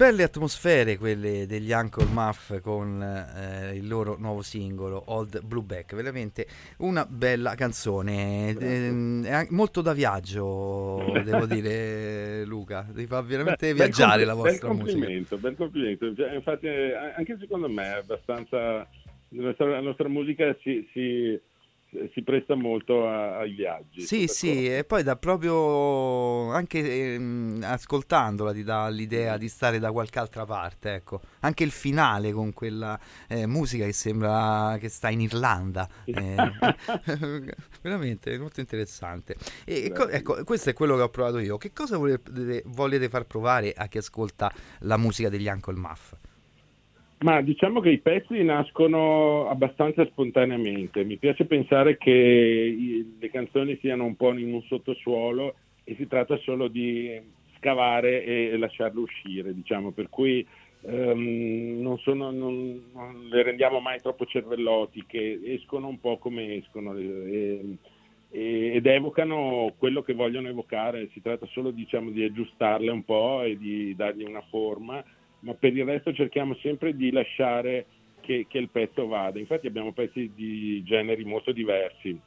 [0.00, 6.46] Belle atmosfere quelle degli Uncle Muff con eh, il loro nuovo singolo Old Blueback, veramente
[6.78, 13.74] una bella canzone, è anche molto da viaggio devo dire Luca, ti fa veramente Beh,
[13.74, 14.92] viaggiare la vostra bel musica.
[14.98, 18.88] complimento, Bel complimento, Cioè, infatti eh, anche secondo me è abbastanza, la
[19.28, 21.38] nostra, la nostra musica si, si-
[22.12, 24.00] si presta molto a- ai viaggi.
[24.00, 29.90] Sì, sì, e poi da proprio anche ehm, ascoltandola ti dà l'idea di stare da
[29.92, 31.20] qualche altra parte, ecco.
[31.40, 35.88] Anche il finale con quella eh, musica che sembra che sta in Irlanda.
[36.04, 36.52] eh,
[37.82, 39.36] veramente molto interessante.
[39.64, 41.58] E, e co- ecco, questo è quello che ho provato io.
[41.58, 46.12] Che cosa volete, volete far provare a chi ascolta la musica degli Uncle Muff?
[47.22, 51.04] Ma diciamo che i pezzi nascono abbastanza spontaneamente.
[51.04, 55.54] Mi piace pensare che le canzoni siano un po' in un sottosuolo
[55.84, 57.20] e si tratta solo di
[57.56, 60.46] scavare e lasciarle uscire, diciamo, per cui
[60.82, 66.96] ehm, non, sono- non- non le rendiamo mai troppo cervellotiche, escono un po' come escono
[66.96, 67.76] e-
[68.30, 73.42] e- ed evocano quello che vogliono evocare, si tratta solo diciamo, di aggiustarle un po'
[73.42, 75.04] e di dargli una forma
[75.40, 77.86] ma per il resto cerchiamo sempre di lasciare
[78.20, 79.38] che, che il pezzo vada.
[79.38, 82.18] Infatti abbiamo pezzi di generi molto diversi,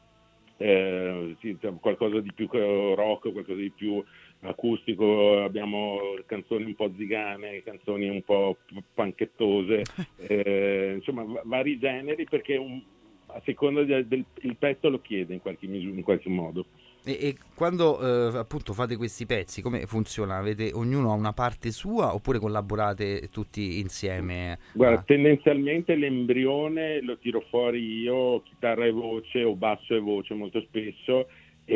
[0.58, 4.02] Eh, sì, qualcosa di più rock, qualcosa di più
[4.42, 8.58] acustico, abbiamo canzoni un po' zigane, canzoni un po'
[8.94, 9.82] panchettose,
[10.18, 12.82] eh, insomma va- vari generi perché un-
[13.28, 16.66] a seconda del, del- il pezzo lo chiede in qualche, misu- in qualche modo.
[17.06, 18.00] E, e quando
[18.34, 20.38] eh, appunto fate questi pezzi, come funziona?
[20.38, 24.58] Avete, ognuno ha una parte sua oppure collaborate tutti insieme?
[24.74, 25.04] Guarda, Ah.
[25.04, 31.28] tendenzialmente l'embrione lo tiro fuori io, chitarra e voce o basso e voce molto spesso
[31.66, 31.76] e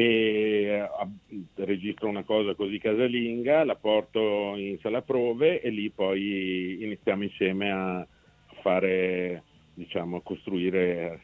[0.64, 0.90] eh,
[1.66, 7.72] registro una cosa così casalinga, la porto in sala prove e lì poi iniziamo insieme
[7.72, 8.08] a
[8.62, 11.22] fare, diciamo, a costruire,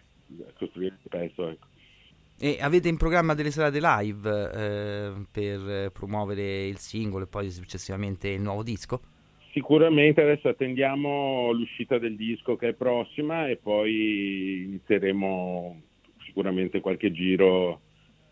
[0.47, 1.49] a costruire il pezzo.
[1.49, 1.67] Ecco.
[2.43, 8.27] E avete in programma delle serate live eh, per promuovere il singolo e poi successivamente
[8.27, 8.99] il nuovo disco?
[9.53, 15.81] Sicuramente adesso attendiamo l'uscita del disco che è prossima e poi inizieremo
[16.25, 17.79] sicuramente qualche giro,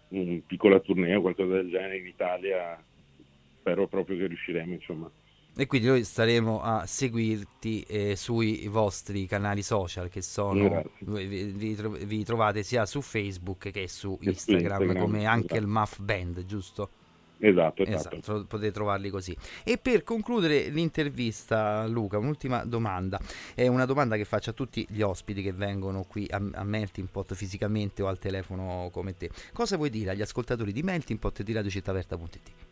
[0.10, 2.84] un piccolo torneo, qualcosa del genere in Italia.
[3.60, 5.10] Spero proprio che riusciremo, insomma.
[5.54, 11.76] E quindi noi staremo a seguirti eh, sui vostri canali social che sono, vi, vi
[11.76, 15.80] tro- vi trovate sia su Facebook che su Che Instagram, Instagram, come anche il esatto.
[15.80, 16.90] Muff Band, giusto?
[17.44, 18.20] Esatto, esatto.
[18.20, 19.36] tro- potete trovarli così.
[19.64, 23.20] E per concludere l'intervista, Luca, un'ultima domanda.
[23.54, 27.10] È una domanda che faccio a tutti gli ospiti che vengono qui a, a Melting
[27.10, 29.30] Pot fisicamente o al telefono come te.
[29.54, 32.71] Cosa vuoi dire agli ascoltatori di Melting Pot e di RadioCittaAperta.it?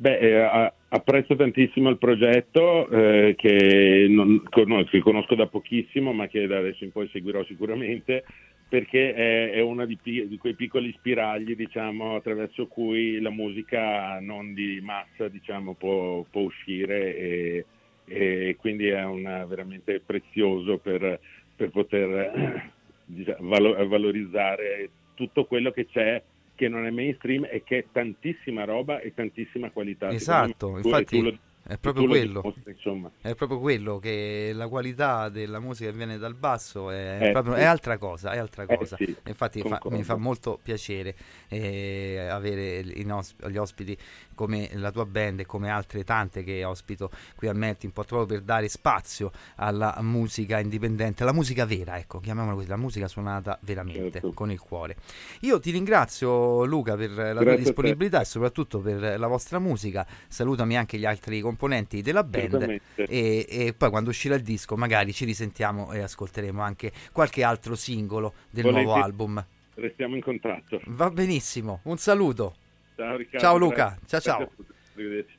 [0.00, 6.28] Beh, eh, apprezzo tantissimo il progetto eh, che, non- con- che conosco da pochissimo, ma
[6.28, 8.24] che da adesso in poi seguirò sicuramente,
[8.68, 14.54] perché è, è uno di, di quei piccoli spiragli, diciamo, attraverso cui la musica non
[14.54, 17.64] di massa, diciamo, può, può uscire e,
[18.04, 21.18] e quindi è una- veramente prezioso per,
[21.56, 22.70] per poter eh,
[23.04, 26.22] diciamo, valo- valorizzare tutto quello che c'è
[26.58, 30.10] che non è mainstream e che è tantissima roba e tantissima qualità.
[30.10, 31.38] Esatto, tu- infatti tu lo-
[31.68, 32.40] è proprio lo quello.
[32.40, 33.10] dimostri, insomma.
[33.20, 37.54] È proprio quello che la qualità della musica che viene dal basso è, Eh, proprio-
[37.54, 37.60] sì.
[37.60, 38.96] è altra cosa, è altra Eh, cosa.
[38.96, 41.14] sì, Infatti fa- mi fa molto piacere
[41.48, 43.96] eh, avere gli ospiti
[44.34, 48.40] come la tua band e come altre tante che ospito qui al Melting proprio per
[48.42, 54.10] dare spazio alla musica indipendente, la musica vera, ecco, chiamiamola così, la musica suonata veramente
[54.12, 54.32] Certo.
[54.32, 54.96] con il cuore.
[55.40, 57.62] Io ti ringrazio Luca per la tua Grazie a te.
[57.62, 60.06] disponibilità e soprattutto per la vostra musica.
[60.28, 65.12] Salutami anche gli altri componenti della band e, e poi quando uscirà il disco magari
[65.12, 69.02] ci risentiamo e ascolteremo anche qualche altro singolo del nuovo Volentieri.
[69.02, 69.44] album.
[69.74, 70.80] Restiamo in contatto.
[70.86, 72.54] Va benissimo, un saluto.
[72.96, 73.38] Ciao Riccardo.
[73.38, 73.98] Ciao, Luca.
[74.06, 74.50] Ciao, ciao.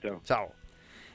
[0.01, 0.19] Ciao.
[0.23, 0.53] Ciao.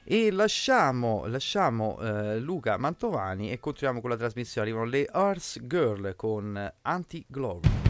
[0.06, 4.68] E lasciamo, lasciamo eh, Luca Mantovani e continuiamo con la trasmissione.
[4.68, 7.83] Arrivano le Earth Girl con Anti-Glory.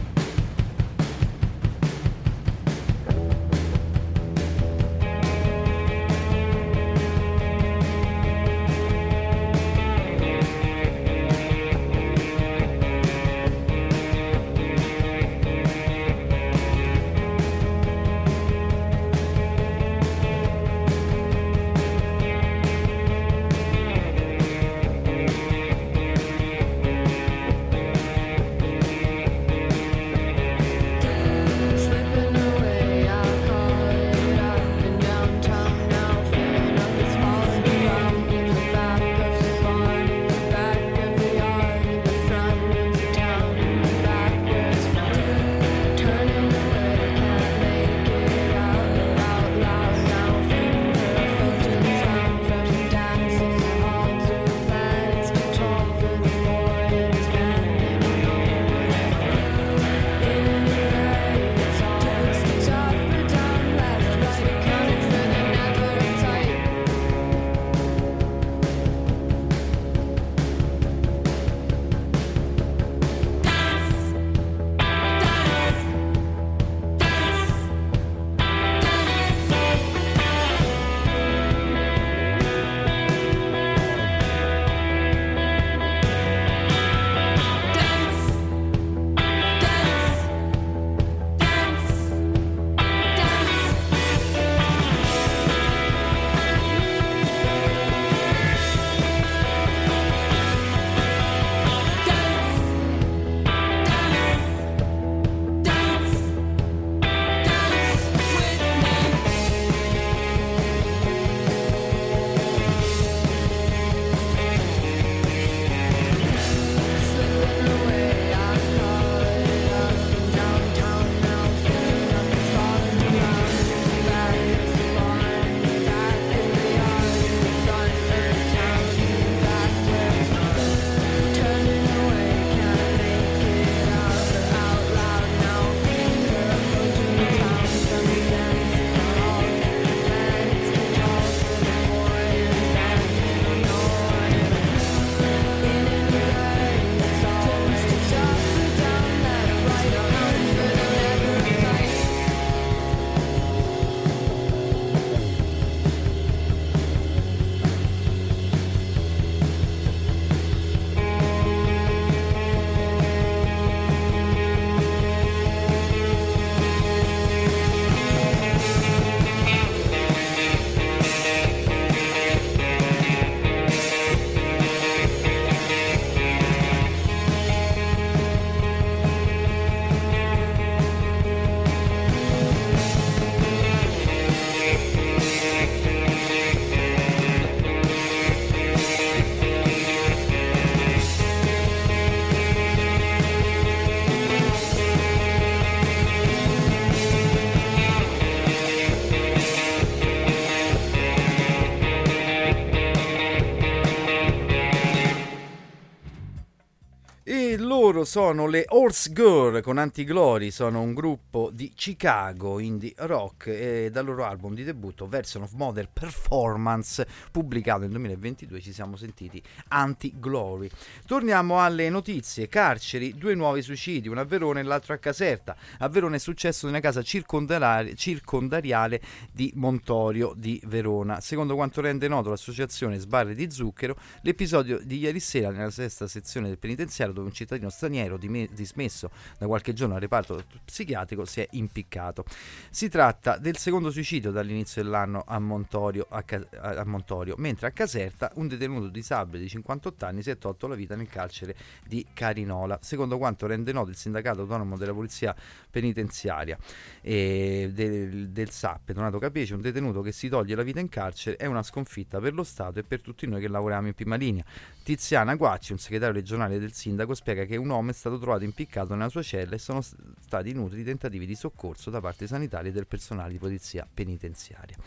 [207.95, 213.89] Loro sono le Horse Girl con Antiglory, sono un gruppo di Chicago indie rock e
[213.89, 219.41] dal loro album di debutto Version of Model Performance pubblicato nel 2022 ci siamo sentiti
[219.69, 220.69] Anti-Glory.
[221.07, 225.55] Torniamo alle notizie, carceri, due nuovi suicidi, uno a Verona e l'altro a Caserta.
[225.79, 229.01] A Verona è successo nella casa circondariale, circondariale
[229.31, 231.21] di Montorio di Verona.
[231.21, 236.49] Secondo quanto rende noto l'associazione Sbarre di Zucchero, l'episodio di ieri sera nella sesta sezione
[236.49, 241.44] del penitenziario dove un cittadino straniero dismesso da qualche giorno al reparto psichiatrico si è
[241.51, 242.25] impiccato.
[242.69, 246.23] Si tratta del secondo suicidio dall'inizio dell'anno a Montorio, a
[246.59, 250.75] a Montorio, mentre a Caserta un detenuto disabile di 58 anni si è tolto la
[250.75, 255.35] vita nel carcere di Carinola, secondo quanto rende noto il sindacato autonomo della polizia
[255.75, 256.57] penitenziaria
[257.01, 261.35] e del, del SAP, Donato Capieci, un detenuto che si toglie la vita in carcere
[261.35, 264.45] è una sconfitta per lo Stato e per tutti noi che lavoriamo in prima linea.
[264.83, 268.93] Tiziana Guacci, un segretario regionale del sindaco, spiega che un uomo è stato trovato impiccato
[268.93, 272.87] nella sua cella e sono stati inutili tentativi di soccorso da parte sanitaria e del
[272.87, 274.77] personale di polizia penitenziaria.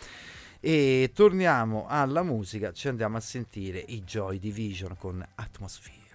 [0.59, 6.07] E torniamo alla musica, ci andiamo a sentire i Joy Division con Atmosphere.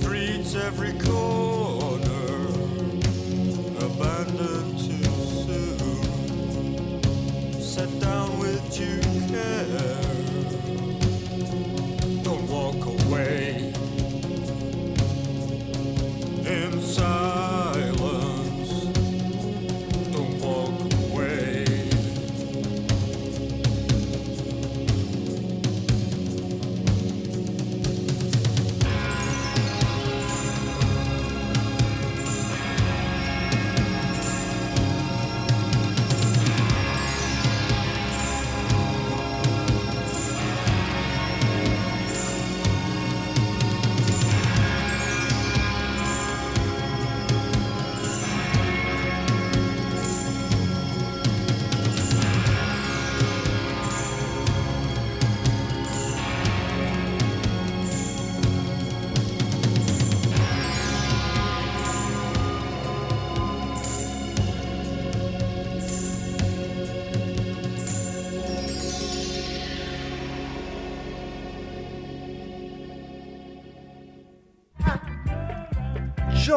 [0.00, 1.39] Streets, every corner,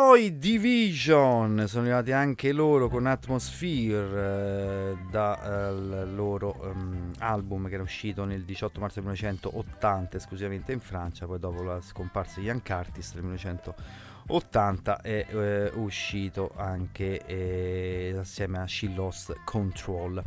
[0.05, 7.83] Joy Division sono arrivati anche loro con Atmosphere eh, dal loro ehm, album che era
[7.83, 13.13] uscito nel 18 marzo 1980 esclusivamente in Francia, poi dopo la scomparsa di Ian Curtis
[13.13, 20.21] nel 1980 è eh, uscito anche eh, assieme a She Lost Control.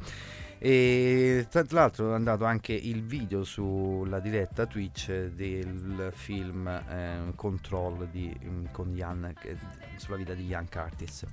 [0.58, 8.08] E tra l'altro è andato anche il video sulla diretta Twitch del film eh, Control
[8.08, 9.56] di, mm, con Ian, che-
[9.96, 11.24] sulla vita di Ian Curtis.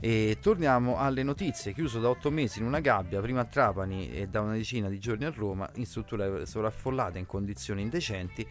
[0.00, 1.72] E torniamo alle notizie.
[1.74, 4.98] Chiuso da otto mesi in una gabbia, prima a Trapani e da una decina di
[4.98, 8.46] giorni a Roma, in strutture sovraffollate in condizioni indecenti,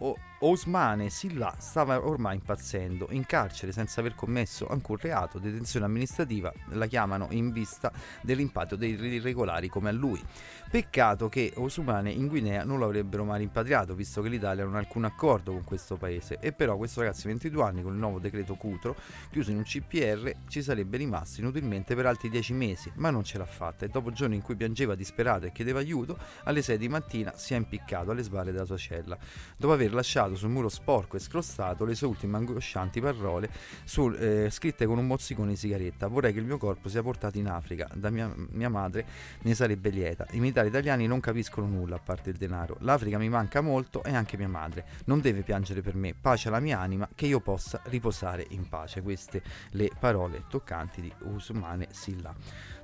[0.00, 6.52] o- Ousmane Silla stava ormai impazzendo, in carcere senza aver commesso alcun reato, detenzione amministrativa,
[6.70, 10.20] la chiamano in vista del rimpatrio dei irregolari come a lui.
[10.68, 14.78] Peccato che Ousmane in Guinea non lo avrebbero mai rimpatriato, visto che l'Italia non ha
[14.78, 16.38] alcun accordo con questo paese.
[16.40, 18.96] E però questo ragazzo di 22 anni, con il nuovo decreto Cutro,
[19.30, 23.38] chiuso in un CPR, ci sarebbe rimasto inutilmente per altri 10 mesi, ma non ce
[23.38, 26.88] l'ha fatta e dopo giorni in cui piangeva disperato e chiedeva aiuto, alle 6 di
[26.88, 29.16] mattina si è impiccato alle spalle della sua cella,
[29.56, 33.50] dopo aver lasciato sul muro sporco e scrostato le sue ultime angoscianti parole
[33.84, 36.06] sul- eh, scritte con un mozzicone di sigaretta.
[36.06, 39.06] Vorrei che il mio corpo sia portato in Africa, da mia, mia madre
[39.42, 40.26] ne sarebbe lieta.
[40.30, 42.76] I militari italiani non capiscono nulla a parte il denaro.
[42.80, 44.84] L'Africa mi manca molto e anche mia madre.
[45.04, 46.14] Non deve piangere per me.
[46.18, 49.02] Pace alla mia anima, che io possa riposare in pace.
[49.02, 52.34] Queste le parole toccanti di Usmane Silla.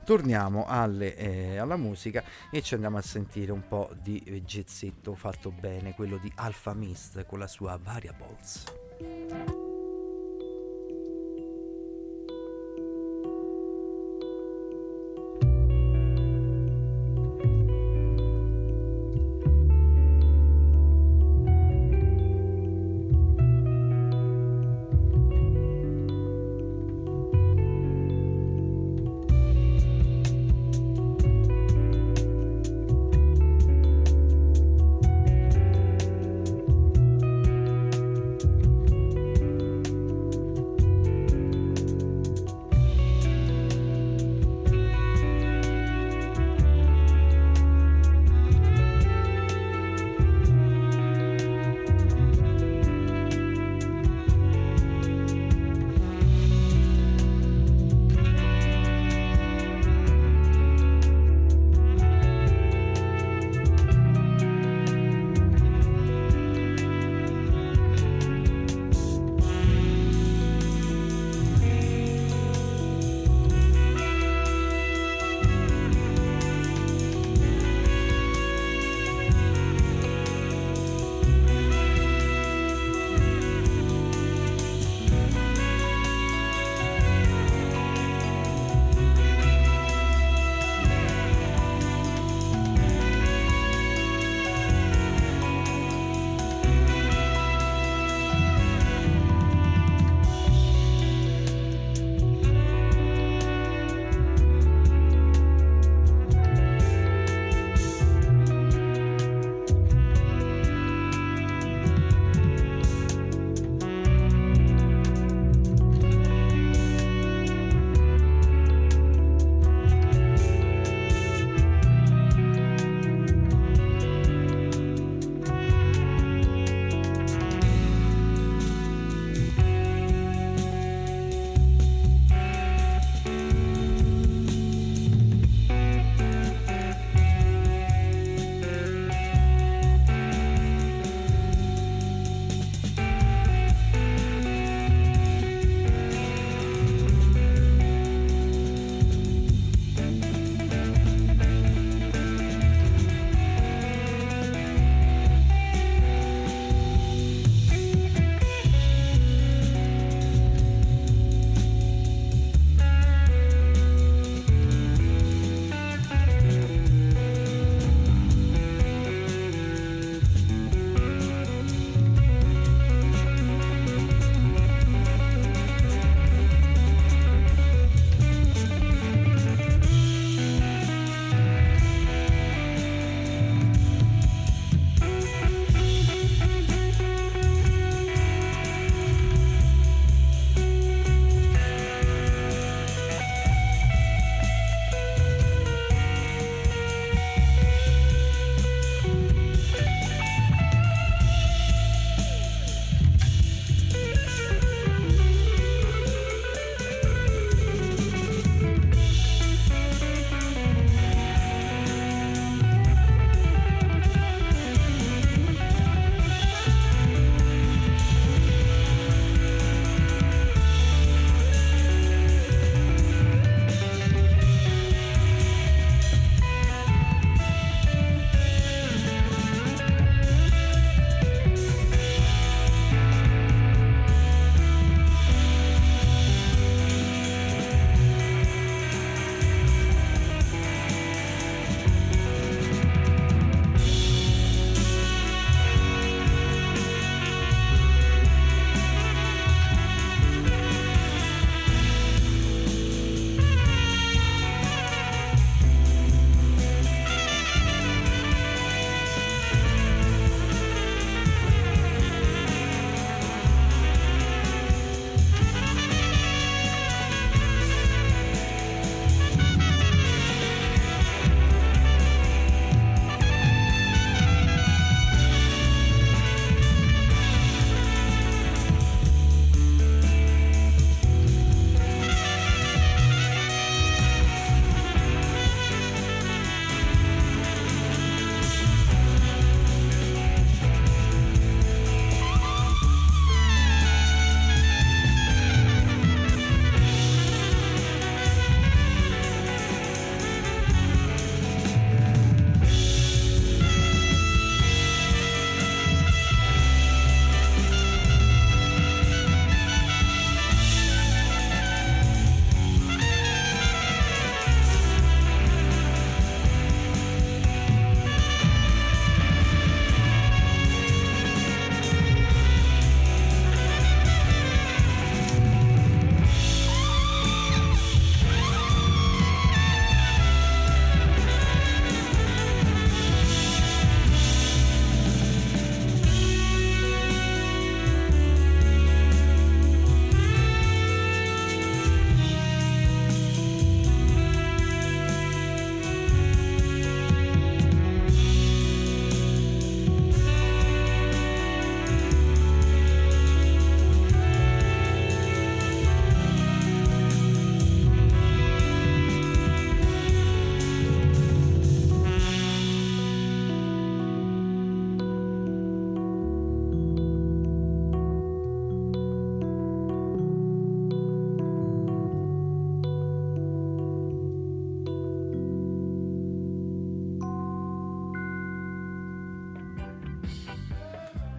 [0.09, 5.51] Torniamo alle, eh, alla musica e ci andiamo a sentire un po' di gezzetto fatto
[5.51, 9.68] bene, quello di Alpha Mist con la sua Variables.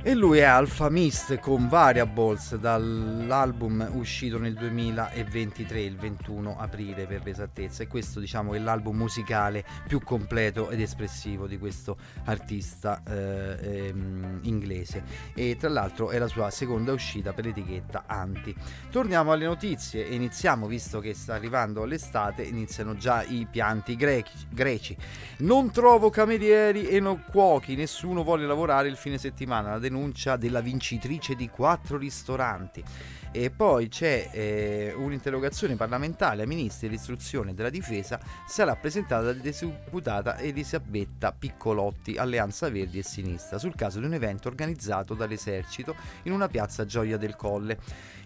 [0.09, 7.21] E lui è Alpha Mist con Variables dall'album uscito nel 2023, il 21 aprile per
[7.23, 7.83] l'esattezza.
[7.83, 14.39] E questo diciamo è l'album musicale più completo ed espressivo di questo artista eh, ehm,
[14.41, 15.03] inglese.
[15.35, 18.55] E tra l'altro è la sua seconda uscita per l'etichetta Anti.
[18.89, 24.47] Torniamo alle notizie e iniziamo, visto che sta arrivando l'estate, iniziano già i pianti greci.
[24.49, 24.97] greci.
[25.41, 29.69] Non trovo camerieri e no cuochi, nessuno vuole lavorare il fine settimana.
[29.69, 29.97] La denuncia
[30.37, 32.83] della vincitrice di quattro ristoranti.
[33.31, 39.39] E poi c'è eh, un'interrogazione parlamentare ai ministri dell'istruzione e della difesa sarà presentata dalla
[39.39, 46.31] deputata Elisabetta Piccolotti, Alleanza Verdi e Sinistra, sul caso di un evento organizzato dall'esercito in
[46.31, 47.77] una piazza Gioia del Colle.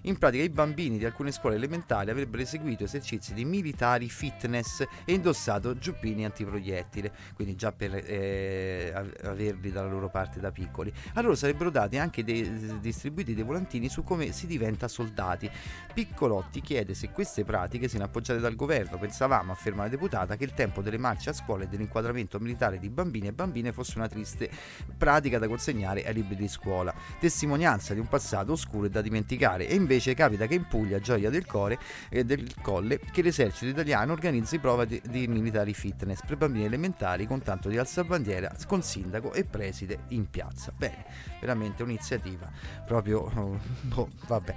[0.06, 5.14] In pratica i bambini di alcune scuole elementari avrebbero eseguito esercizi di militari fitness e
[5.14, 10.92] indossato giubbini antiproiettile, quindi già per eh, av- averli dalla loro parte da piccoli.
[11.14, 15.50] A loro sarebbero dati anche dei, distribuiti dei volantini su come si diventa soldati.
[15.94, 18.98] Piccolotti chiede se queste pratiche siano appoggiate dal governo.
[18.98, 22.90] Pensavamo, afferma la deputata, che il tempo delle marce a scuola e dell'inquadramento militare di
[22.90, 24.50] bambini e bambine fosse una triste
[24.98, 29.68] pratica da consegnare ai libri di scuola, testimonianza di un passato oscuro e da dimenticare.
[29.68, 31.80] E invece capita che in Puglia, Gioia del Core
[32.10, 37.26] e del Colle, che l'esercito italiano organizzi prova di, di militari fitness per bambini elementari
[37.26, 40.72] con tanto di alzabandiera con sindaco e preside in piazza.
[40.76, 41.06] Bene,
[41.40, 42.50] veramente un'iniziativa
[42.86, 44.56] proprio oh, boh, vabbè.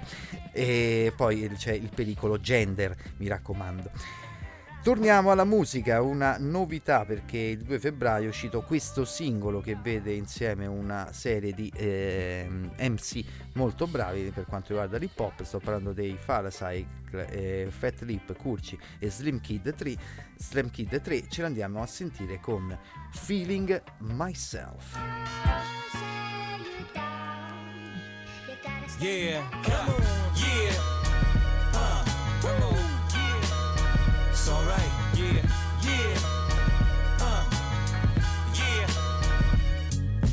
[0.51, 3.91] E poi c'è il pericolo gender, mi raccomando.
[4.87, 10.13] Torniamo alla musica, una novità perché il 2 febbraio è uscito questo singolo che vede
[10.13, 13.21] insieme una serie di ehm, MC
[13.55, 16.87] molto bravi per quanto riguarda l'hip hop, sto parlando dei Farasight,
[17.31, 19.93] eh, Fat Lip, Curci e Slim Kid 3,
[20.37, 22.73] Slim Kid 3 ce l'andiamo a sentire con
[23.11, 24.97] Feeling Myself.
[28.99, 30.01] Yeah, come on,
[30.33, 30.73] yeah,
[31.75, 32.03] uh,
[32.41, 32.73] come on,
[33.13, 34.29] yeah.
[34.31, 35.45] It's alright, yeah,
[35.83, 36.17] yeah,
[37.21, 37.45] uh,
[38.55, 38.87] yeah.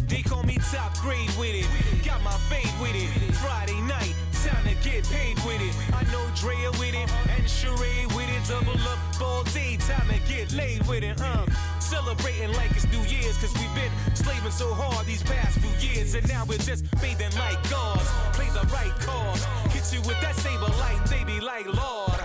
[0.09, 1.67] They call me top grade with it,
[2.07, 3.35] got my fade with it.
[3.35, 5.75] Friday night, time to get paid with it.
[5.93, 8.49] I know Drea with it, and Sheree with it.
[8.49, 11.45] Double up all day, time to get laid with it, uh.
[11.81, 16.15] Celebrating like it's New Year's, cause we've been slaving so hard these past few years,
[16.15, 17.59] and now we're just bathing like
[20.07, 22.21] with that saber light, they be like, Lord.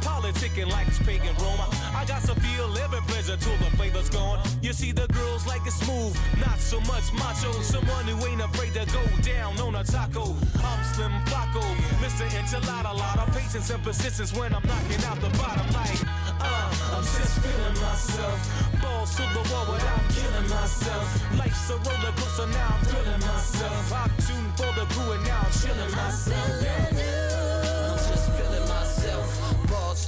[0.00, 1.68] Politicking like it's pagan Roma.
[1.94, 4.40] I got some feel every pleasure till the flavor's gone.
[4.62, 7.52] You see the girls like it smooth, not so much macho.
[7.60, 10.34] Someone who ain't afraid to go down on a taco.
[10.64, 11.62] I'm Slim Flacco,
[12.00, 12.26] Mr.
[12.38, 12.96] Enchilada.
[12.96, 16.00] Lot of patience and persistence when I'm knocking out the bottom like,
[16.40, 18.38] uh, I'm just feeling myself.
[18.80, 21.38] Balls to the wall without killing myself.
[21.38, 23.92] Life's a roller coaster, now I'm thrilling myself.
[23.92, 27.19] I'm tuned for the crew and now I'm chilling myself.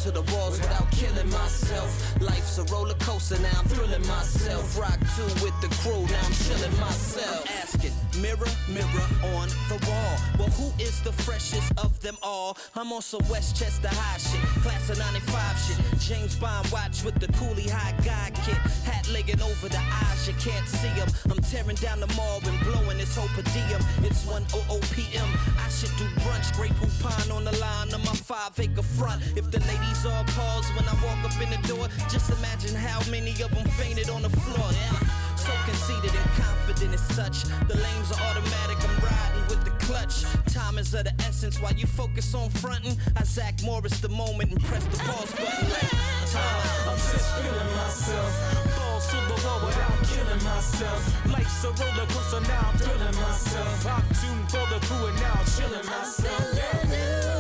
[0.03, 2.21] To the walls without killing myself.
[2.21, 4.77] Life's a roller coaster, now I'm thrilling myself.
[4.77, 7.47] Rock two with the crew, now I'm chilling myself.
[7.47, 9.07] I'm asking, mirror, mirror
[9.37, 10.17] on the wall.
[10.39, 12.57] Well, who is the freshest of them all?
[12.75, 16.01] I'm on some Westchester High shit, class of 95 shit.
[16.01, 18.57] James Bond watch with the coolie high guy kit.
[18.85, 21.09] Hat legging over the eyes, you can't see him.
[21.31, 23.81] I'm tearing down the mall and blowing this whole per diem.
[24.03, 24.45] It's 1
[24.93, 25.29] p.m.
[25.59, 29.23] I should do brunch, Grey Poupon on the line of my five acre front.
[29.37, 33.01] If the ladies all pause when I walk up in the door, just imagine how
[33.11, 34.71] many of them fainted on the floor.
[34.73, 35.22] Yeah.
[35.43, 37.43] So conceited and confident as such.
[37.67, 40.23] The lanes are automatic, I'm riding with the clutch.
[40.55, 42.97] Time is of the essence while you focus on fronting.
[43.17, 46.89] I Zach Morris the moment and press the pause button time.
[46.89, 48.31] I'm just feeling myself.
[48.77, 51.03] Balls to the wall without killing myself.
[51.27, 53.87] Life's a roller coaster, now I'm feeling myself.
[53.87, 57.32] I'm tuned for the crew and now I'm chilling myself.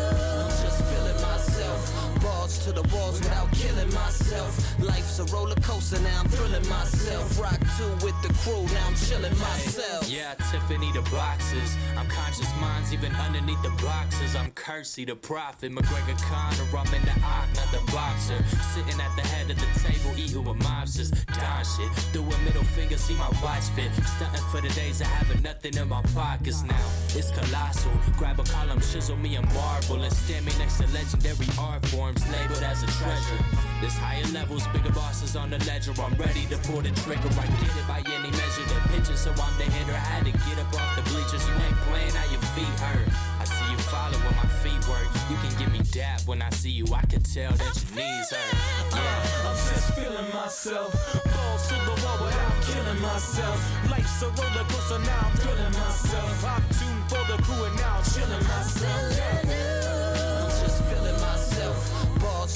[2.43, 4.81] To the walls without killing myself.
[4.81, 7.39] Life's a roller coaster, now I'm thrilling myself.
[7.41, 10.11] Rock two with the crew, now I'm chilling myself.
[10.11, 11.77] Yeah, Tiffany the boxes.
[11.97, 14.35] I'm conscious minds even underneath the boxes.
[14.35, 16.67] I'm Kersey the prophet, McGregor Connor.
[16.77, 17.15] I'm in the
[17.55, 18.43] not the boxer.
[18.75, 21.11] Sitting at the head of the table, eating with mobsters.
[21.39, 22.13] Don shit.
[22.13, 23.95] Do a middle finger, see my watch fit.
[24.05, 26.89] Stunting for the days of having nothing in my pockets now.
[27.15, 27.93] It's colossal.
[28.19, 32.23] Grab a column, chisel me a marble, and stand me next to legendary art forms
[32.33, 33.41] labeled as a treasure.
[33.81, 35.93] There's higher levels, bigger bosses on the ledger.
[36.01, 37.29] I'm ready to pull the trigger.
[37.37, 38.65] I get it by any measure.
[38.71, 39.93] The pitcher, so I'm the hitter.
[39.93, 41.45] I had to get up off the bleachers.
[41.45, 43.09] You ain't playing how your feet hurt.
[43.41, 45.07] I see you follow when my feet work.
[45.29, 46.87] You can give me dap when I see you.
[46.95, 48.55] I can tell that your knees hurt.
[48.95, 49.51] Yeah.
[49.51, 50.91] I'm just feeling myself.
[51.27, 53.59] Balls to the wall without killing myself.
[53.91, 56.45] Life's a roller coaster, now I'm feeling myself.
[56.45, 59.21] I'm tuned for the crew and now I'm chilling myself.
[59.51, 59.82] I'm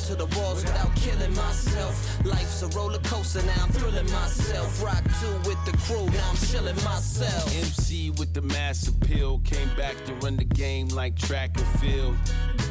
[0.07, 2.25] to the walls without killing myself.
[2.25, 4.81] Life's a roller coaster, now I'm thrilling myself.
[4.81, 7.47] Rock two with the crew, now I'm chilling myself.
[7.57, 12.17] MC with the mass appeal came back to run the game like track and field.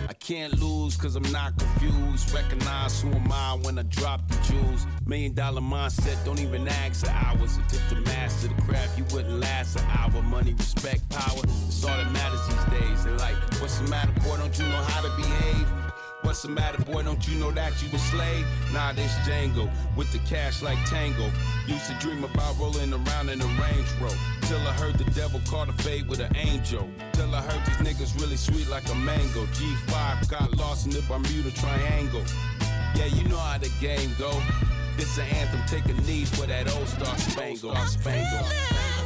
[0.08, 2.34] I can't lose cause I'm not confused.
[2.34, 4.88] Recognize who am I when I drop the jewels.
[5.06, 7.58] Million dollar mindset, don't even ask for hours.
[7.68, 10.22] Took the master the craft, you wouldn't last an hour.
[10.22, 13.04] Money, respect, power, it's all that matters these days.
[13.04, 14.38] They're like, what's the matter, boy?
[14.38, 15.85] Don't you know how to behave?
[16.26, 17.04] What's the matter, boy?
[17.04, 18.48] Don't you know that you a slave?
[18.74, 21.30] Nah, this Django with the cash like Tango.
[21.68, 24.18] Used to dream about rolling around in a Range Rover.
[24.42, 26.90] Till I heard the devil call the fade with an angel.
[27.14, 29.46] Till I heard these niggas really sweet like a mango.
[29.54, 32.24] G5 got lost in the Bermuda Triangle.
[32.96, 34.32] Yeah, you know how the game go.
[34.98, 37.76] This an anthem, take a knee for that old star spangle.
[37.86, 38.48] spangle.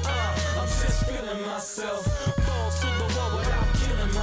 [0.06, 2.39] Uh, I'm just feeling myself.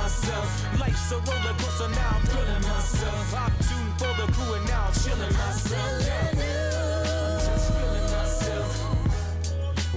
[0.07, 0.79] Myself.
[0.79, 3.35] Life's a roller coaster, now I'm feeling myself.
[3.35, 5.91] I'm tuned for the crew and now I'm chilling myself.
[6.07, 8.69] I'm just feeling myself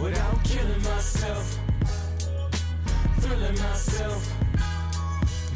[0.02, 1.60] without killing myself.
[3.20, 4.22] Thrilling myself.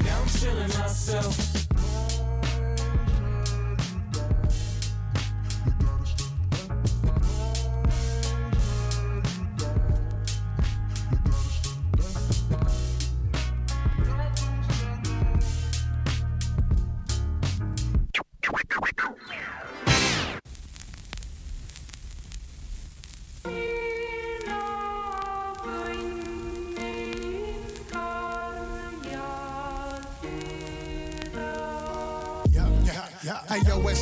[0.06, 2.23] Now I'm chilling myself.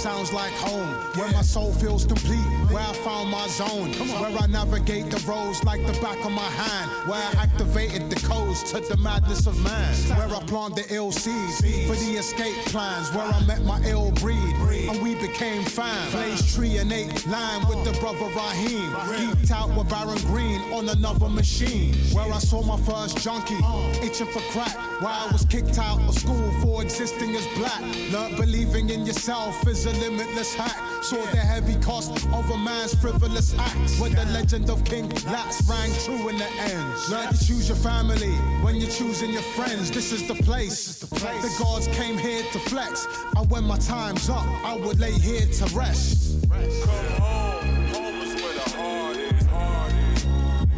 [0.01, 4.47] Sounds like home, where my soul feels complete, where I found my zone, where I
[4.47, 8.79] navigate the roads like the back of my hand, where I activated the codes to
[8.79, 13.27] the madness of man, where I plant the ill seeds for the escape plans, where
[13.27, 14.55] I met my ill breed,
[14.89, 16.11] and we became fam.
[16.11, 20.89] Blaze tree and eight line with the brother Raheem, geeked out with Baron Green on
[20.89, 23.61] another machine, where I saw my first junkie,
[24.01, 28.37] itching for crack, where I was kicked out of school for existing as black, learned
[28.37, 30.77] believing in yourself is a limitless hack.
[31.03, 33.99] Saw the heavy cost of a man's frivolous acts.
[33.99, 36.93] Where the legend of King Lats rang true in the end.
[37.09, 39.91] Learn to choose your family when you're choosing your friends.
[39.91, 40.99] This is the place.
[40.99, 43.07] The gods came here to flex.
[43.35, 46.41] And when my time's up, I would lay here to rest.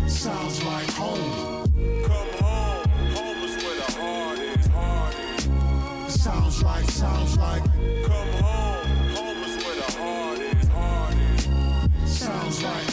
[0.07, 1.69] Sounds like home.
[6.07, 7.63] Sounds like, sounds like.
[7.63, 7.82] Sounds like
[12.63, 12.92] home.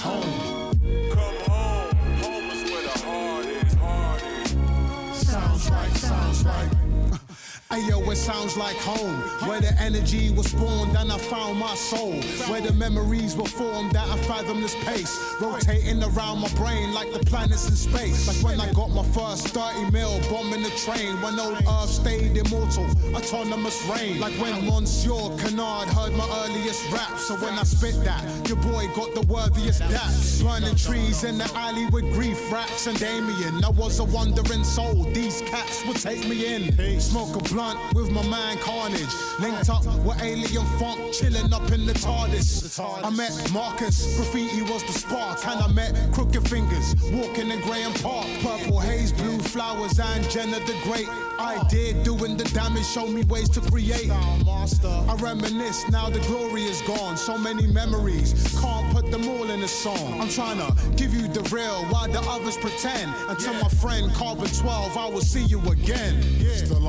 [7.70, 12.14] Ayo, it sounds like home, where the energy was spawned and I found my soul,
[12.50, 17.20] where the memories were formed at a fathomless pace, rotating around my brain like the
[17.20, 18.26] planets in space.
[18.26, 22.36] Like when I got my first 30 mil bombing the train, when old Earth stayed
[22.36, 24.18] immortal, autonomous reign.
[24.18, 28.88] Like when Monsieur Canard heard my earliest rap, so when I spit that, your boy
[28.96, 30.42] got the worthiest daps.
[30.42, 33.62] Burning trees in the alley with grief raps and Damien.
[33.62, 37.00] I was a wandering soul, these cats would take me in.
[37.00, 37.59] Smoke a blunt
[37.94, 39.14] with my man Carnage.
[39.38, 42.80] Linked up with Alien Funk, chilling up in the TARDIS.
[43.04, 47.92] I met Marcus, graffiti was the spark, and I met Crooked Fingers, walking in Graham
[47.94, 48.26] Park.
[48.40, 51.08] Purple haze, blue flowers, and Jenna the Great.
[51.38, 54.10] I did doing the damage, show me ways to create.
[54.10, 57.16] I reminisce, now the glory is gone.
[57.16, 60.20] So many memories, can't put them all in a song.
[60.20, 63.12] I'm trying to give you the real while the others pretend.
[63.28, 66.22] Until my friend Carbon 12, I will see you again.
[66.54, 66.88] Still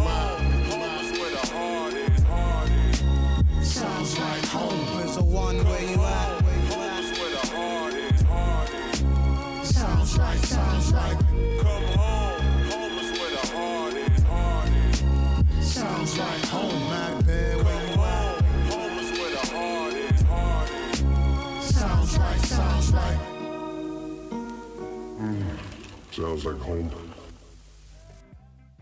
[0.00, 0.42] alive,
[1.12, 1.62] with you
[2.26, 2.68] out.
[3.64, 4.86] Sounds like home.
[4.98, 6.38] There's a one where you at.
[9.64, 11.18] Sounds like, sounds like.
[15.60, 18.42] Sounds like home, Mac Bear, where you at?
[21.62, 23.18] Sounds like, sounds like.
[26.10, 27.07] Sounds like home.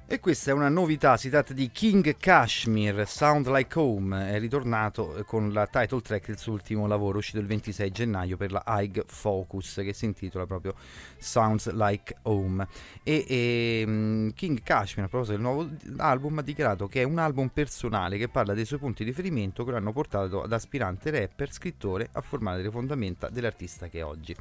[0.09, 5.17] E questa è una novità, si tratta di King Kashmir, Sound Like Home, è ritornato
[5.17, 8.63] eh, con la title track del suo ultimo lavoro uscito il 26 gennaio per la
[8.65, 10.77] Haig Focus che si intitola proprio
[11.19, 12.65] Sounds Like Home.
[13.03, 17.19] E, e, mm, King Kashmir a proposito del nuovo album ha dichiarato che è un
[17.19, 21.11] album personale che parla dei suoi punti di riferimento che lo hanno portato ad aspirante
[21.11, 24.37] rapper, scrittore a formare le fondamenta dell'artista che è oggi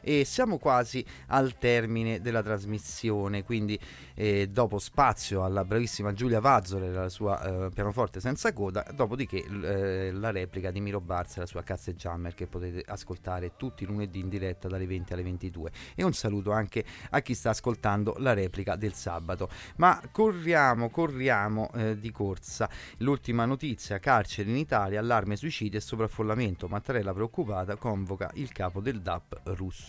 [0.00, 3.78] e siamo quasi al termine della trasmissione quindi
[4.14, 9.44] eh, dopo spazio alla bravissima Giulia Vazzole e la sua eh, pianoforte senza coda dopodiché
[9.44, 13.84] eh, la replica di Miro Barza e la sua Cazze Jammer che potete ascoltare tutti
[13.84, 17.50] i lunedì in diretta dalle 20 alle 22 e un saluto anche a chi sta
[17.50, 19.48] ascoltando la replica del sabato.
[19.76, 22.68] Ma corriamo corriamo eh, di corsa.
[22.98, 26.68] L'ultima notizia carcere in Italia allarme suicidio e sovraffollamento.
[26.68, 29.87] Mattarella preoccupata convoca il capo del DAP russo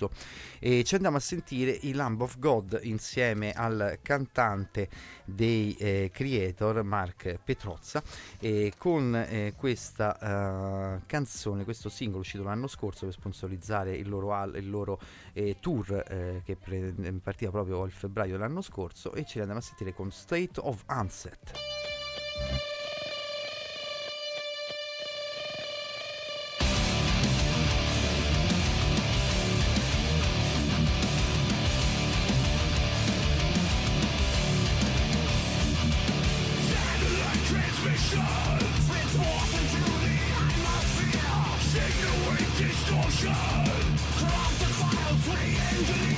[0.60, 4.88] e ci andiamo a sentire i Lamb of God insieme al cantante
[5.26, 8.02] dei eh, Creator Mark Petrozza.
[8.40, 14.34] E con eh, questa eh, canzone, questo singolo uscito l'anno scorso per sponsorizzare il loro,
[14.34, 15.00] al- il loro
[15.34, 19.64] eh, tour eh, che pre- partiva proprio il febbraio dell'anno scorso e ci andiamo a
[19.64, 20.84] sentire con State of
[42.60, 43.34] Distortion!
[44.18, 45.38] Crack the files, we
[45.78, 46.09] engineer!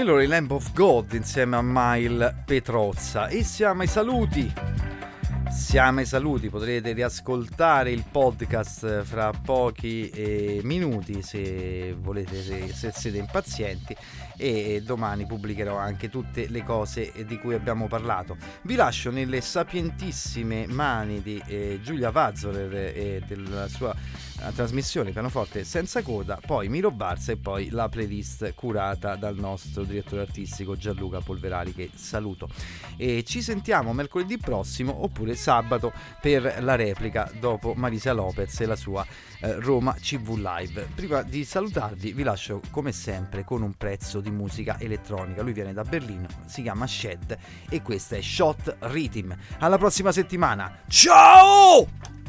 [0.00, 3.28] E allora i Lamb of God insieme a Mile Petrozza.
[3.28, 4.50] E siamo ai saluti.
[5.50, 12.92] Siamo ai saluti, potrete riascoltare il podcast fra pochi eh, minuti se volete, se, se
[12.92, 13.94] siete impazienti
[14.40, 18.38] e domani pubblicherò anche tutte le cose di cui abbiamo parlato.
[18.62, 25.64] Vi lascio nelle sapientissime mani di eh, Giulia Vazzoler e della sua eh, trasmissione pianoforte
[25.64, 31.20] senza coda, poi Miro Barza e poi la playlist curata dal nostro direttore artistico Gianluca
[31.20, 32.48] Polverari che saluto.
[32.96, 38.76] E ci sentiamo mercoledì prossimo oppure sabato per la replica dopo Marisa Lopez e la
[38.76, 40.88] sua eh, Roma CV Live.
[40.94, 45.42] Prima di salutarvi vi lascio come sempre con un prezzo di musica elettronica.
[45.42, 47.36] Lui viene da Berlino, si chiama Shed
[47.68, 49.34] e questa è Shot Rhythm.
[49.58, 50.80] Alla prossima settimana.
[50.88, 52.19] Ciao!